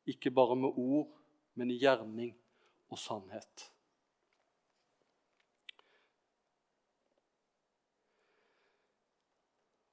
ikke 0.06 0.32
bare 0.32 0.56
med 0.56 0.74
ord, 0.76 1.10
men 1.54 1.72
i 1.72 1.78
gjerning 1.80 2.34
og 2.92 3.00
sannhet. 3.00 3.72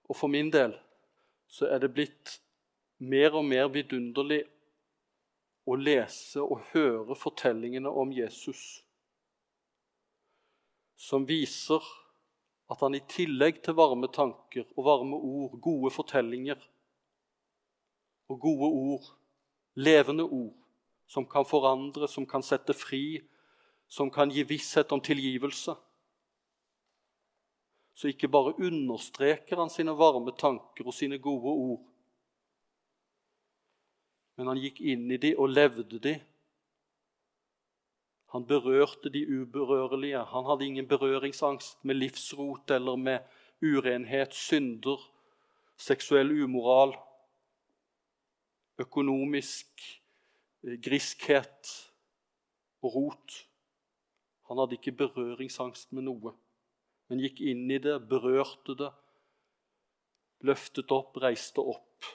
Og 0.09 0.17
for 0.17 0.33
min 0.33 0.51
del 0.53 0.75
så 1.49 1.69
er 1.69 1.83
det 1.83 1.93
blitt 1.95 2.39
mer 2.99 3.37
og 3.39 3.45
mer 3.47 3.69
vidunderlig 3.73 4.43
å 5.69 5.77
lese 5.77 6.43
og 6.43 6.65
høre 6.73 7.17
fortellingene 7.17 7.91
om 7.93 8.13
Jesus, 8.17 8.83
som 10.99 11.27
viser 11.29 11.85
at 12.73 12.81
han 12.85 12.97
i 12.97 13.05
tillegg 13.09 13.61
til 13.65 13.77
varme 13.79 14.09
tanker 14.13 14.65
og 14.75 14.87
varme 14.89 15.17
ord, 15.17 15.59
gode 15.61 15.93
fortellinger 15.95 16.59
og 18.29 18.41
gode 18.43 18.73
ord, 18.81 19.07
levende 19.79 20.25
ord, 20.25 20.57
som 21.09 21.27
kan 21.27 21.47
forandre, 21.49 22.09
som 22.09 22.27
kan 22.29 22.45
sette 22.45 22.77
fri, 22.77 23.21
som 23.89 24.11
kan 24.13 24.31
gi 24.31 24.45
visshet 24.45 24.93
om 24.93 25.01
tilgivelse 25.01 25.75
så 27.99 28.13
ikke 28.13 28.29
bare 28.31 28.55
understreker 28.63 29.59
han 29.59 29.71
sine 29.75 29.91
varme 29.99 30.31
tanker 30.39 30.87
og 30.87 30.95
sine 30.95 31.19
gode 31.19 31.51
ord, 31.51 31.81
men 34.39 34.53
han 34.53 34.61
gikk 34.63 34.79
inn 34.87 35.09
i 35.11 35.19
de 35.19 35.33
og 35.35 35.51
levde 35.51 35.99
de. 36.05 36.13
Han 38.31 38.45
berørte 38.47 39.11
de 39.11 39.25
uberørlige. 39.27 40.21
Han 40.31 40.47
hadde 40.47 40.67
ingen 40.69 40.87
berøringsangst 40.87 41.81
med 41.83 41.99
livsrot 41.99 42.71
eller 42.71 43.01
med 43.03 43.27
urenhet, 43.67 44.31
synder, 44.31 45.03
seksuell 45.75 46.31
umoral, 46.45 46.95
økonomisk 48.79 49.89
griskhet 50.63 51.73
og 52.83 52.95
rot. 52.95 53.39
Han 54.51 54.61
hadde 54.63 54.79
ikke 54.79 54.97
berøringsangst 55.05 55.93
med 55.93 56.09
noe 56.09 56.35
men 57.09 57.23
gikk 57.25 57.41
inn 57.41 57.69
i 57.73 57.81
det, 57.81 57.97
berørte 58.09 58.77
det, 58.77 58.91
løftet 60.45 60.93
opp, 60.95 61.17
reiste 61.23 61.65
opp. 61.65 62.09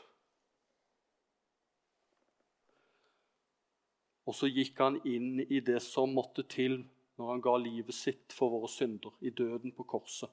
Og 4.23 4.37
så 4.37 4.47
gikk 4.47 4.77
han 4.79 5.01
inn 5.09 5.41
i 5.43 5.59
det 5.65 5.81
som 5.83 6.13
måtte 6.15 6.45
til 6.47 6.83
når 7.19 7.31
han 7.33 7.43
ga 7.43 7.57
livet 7.59 7.93
sitt 7.93 8.33
for 8.33 8.53
våre 8.53 8.69
synder, 8.71 9.11
i 9.21 9.33
døden 9.33 9.73
på 9.75 9.85
korset. 9.89 10.29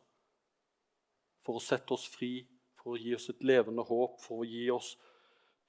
For 1.45 1.59
å 1.59 1.65
sette 1.65 1.97
oss 1.97 2.07
fri, 2.09 2.45
for 2.79 2.95
å 2.95 3.01
gi 3.01 3.17
oss 3.17 3.29
et 3.33 3.43
levende 3.45 3.83
håp, 3.85 4.21
for 4.23 4.45
å 4.45 4.49
gi 4.49 4.69
oss 4.73 4.95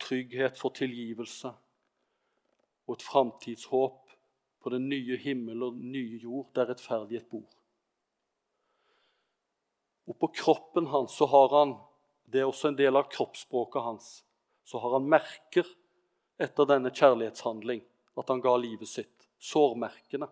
trygghet 0.04 0.60
for 0.60 0.76
tilgivelse 0.76 1.52
og 2.92 2.98
et 2.98 3.06
framtidshåp 3.08 4.12
på 4.62 4.70
den 4.74 4.90
nye 4.92 5.16
himmel 5.18 5.64
og 5.64 5.78
den 5.80 5.94
nye 5.94 6.20
jord 6.20 6.50
der 6.56 6.68
rettferdighet 6.68 7.30
bor. 7.32 7.48
Og 10.12 10.18
på 10.20 10.28
kroppen 10.36 10.90
hans 10.92 11.16
så 11.16 11.30
har 11.32 11.56
han 11.56 11.78
Det 12.32 12.40
er 12.40 12.48
også 12.48 12.70
en 12.70 12.78
del 12.80 12.96
av 12.96 13.10
kroppsspråket 13.12 13.84
hans. 13.84 14.06
Så 14.64 14.80
har 14.80 14.94
han 14.94 15.10
merker 15.10 15.68
etter 16.40 16.64
denne 16.70 16.88
kjærlighetshandling, 16.96 17.82
at 18.16 18.30
han 18.32 18.40
ga 18.40 18.54
livet 18.56 18.88
sitt. 18.88 19.28
Sårmerkene. 19.36 20.30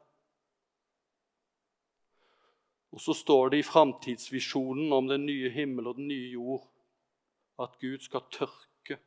Og 2.95 3.01
så 3.03 3.13
står 3.13 3.49
det 3.49 3.59
i 3.59 3.67
framtidsvisjonen 3.67 4.93
om 4.95 5.11
den 5.11 5.25
nye 5.27 5.51
himmel 5.51 5.91
og 5.91 5.99
den 5.99 6.07
nye 6.07 6.31
jord 6.31 6.69
at 7.59 7.75
Gud 7.83 7.99
skal 8.07 8.23
tørke 8.31 9.01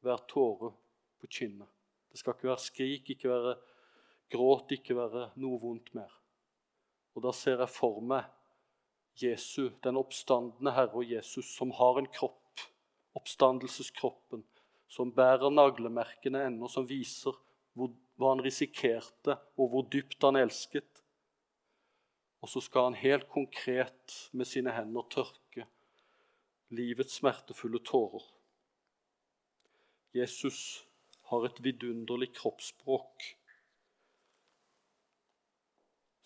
hver 0.00 0.24
tåre 0.32 0.72
på 1.20 1.28
kinnet. 1.28 1.68
Det 2.12 2.20
skal 2.20 2.36
ikke 2.36 2.50
være 2.50 2.60
skrik, 2.60 3.10
ikke 3.14 3.30
være 3.32 3.54
gråt, 4.32 4.74
ikke 4.76 4.96
være 4.96 5.30
noe 5.40 5.60
vondt 5.60 5.92
mer. 5.96 6.12
Og 7.16 7.24
da 7.24 7.32
ser 7.36 7.60
jeg 7.60 7.72
for 7.72 8.00
meg 8.04 8.28
Jesu, 9.20 9.70
den 9.84 9.98
oppstandende 10.00 10.72
Herre 10.76 11.04
Jesus, 11.04 11.50
som 11.56 11.72
har 11.76 12.00
en 12.00 12.08
kropp, 12.12 12.64
oppstandelseskroppen, 13.16 14.44
som 14.92 15.12
bærer 15.16 15.52
naglemerkene 15.52 16.46
ennå, 16.48 16.68
som 16.68 16.88
viser 16.88 17.36
hvor, 17.76 17.92
hva 18.20 18.32
han 18.34 18.44
risikerte, 18.44 19.36
og 19.56 19.72
hvor 19.72 19.88
dypt 19.92 20.24
han 20.24 20.40
elsket. 20.40 21.02
Og 22.42 22.50
så 22.52 22.60
skal 22.64 22.90
han 22.90 23.00
helt 23.00 23.28
konkret 23.32 24.16
med 24.32 24.48
sine 24.48 24.72
hender 24.76 25.08
tørke 25.12 25.68
livets 26.72 27.18
smertefulle 27.20 27.78
tårer. 27.84 28.24
Jesus 30.16 30.86
har 31.32 31.46
et 31.48 31.62
vidunderlig 31.64 32.28
kroppsspråk 32.36 33.30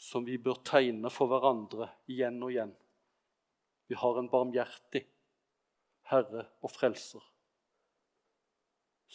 som 0.06 0.26
vi 0.26 0.36
bør 0.38 0.58
tegne 0.66 1.10
for 1.10 1.30
hverandre 1.30 1.88
igjen 2.10 2.42
og 2.42 2.52
igjen. 2.52 2.74
Vi 3.86 3.98
har 3.98 4.18
en 4.18 4.30
barmhjertig 4.30 5.06
Herre 6.10 6.46
og 6.62 6.70
Frelser 6.74 7.24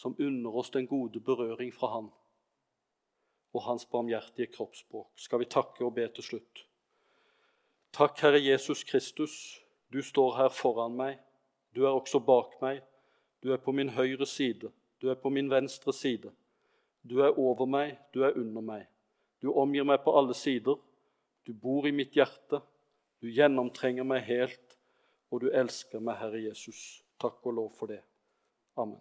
som 0.02 0.16
unner 0.18 0.56
oss 0.56 0.72
den 0.72 0.88
gode 0.88 1.20
berøring 1.20 1.72
fra 1.76 1.92
Han 1.94 2.10
og 3.52 3.64
Hans 3.66 3.84
barmhjertige 3.86 4.48
kroppsspråk. 4.56 5.12
Skal 5.16 5.42
vi 5.42 5.50
takke 5.52 5.84
og 5.84 5.94
be 5.96 6.06
til 6.16 6.24
slutt? 6.24 6.64
Takk, 7.92 8.16
Herre 8.24 8.40
Jesus 8.40 8.84
Kristus. 8.88 9.34
Du 9.92 10.00
står 10.02 10.38
her 10.38 10.48
foran 10.48 10.96
meg. 10.96 11.18
Du 11.76 11.84
er 11.84 11.92
også 11.92 12.20
bak 12.24 12.56
meg. 12.64 12.80
Du 13.44 13.52
er 13.52 13.60
på 13.60 13.74
min 13.76 13.92
høyre 13.92 14.26
side. 14.26 14.72
Du 15.02 15.10
er 15.10 15.18
på 15.18 15.30
min 15.30 15.50
venstre 15.50 15.92
side. 15.92 16.30
Du 17.02 17.18
er 17.20 17.38
over 17.38 17.66
meg, 17.66 17.96
du 18.14 18.22
er 18.22 18.36
under 18.38 18.62
meg. 18.62 18.86
Du 19.42 19.50
omgir 19.58 19.84
meg 19.84 20.04
på 20.04 20.14
alle 20.14 20.34
sider. 20.38 20.78
Du 21.42 21.52
bor 21.52 21.88
i 21.88 21.90
mitt 21.90 22.14
hjerte. 22.14 22.62
Du 23.22 23.26
gjennomtrenger 23.30 24.06
meg 24.06 24.22
helt, 24.26 24.76
og 25.30 25.42
du 25.42 25.50
elsker 25.50 26.02
meg, 26.02 26.18
Herre 26.22 26.42
Jesus. 26.42 27.02
Takk 27.18 27.42
og 27.46 27.58
lov 27.58 27.70
for 27.78 27.90
det. 27.90 28.00
Amen. 28.78 29.00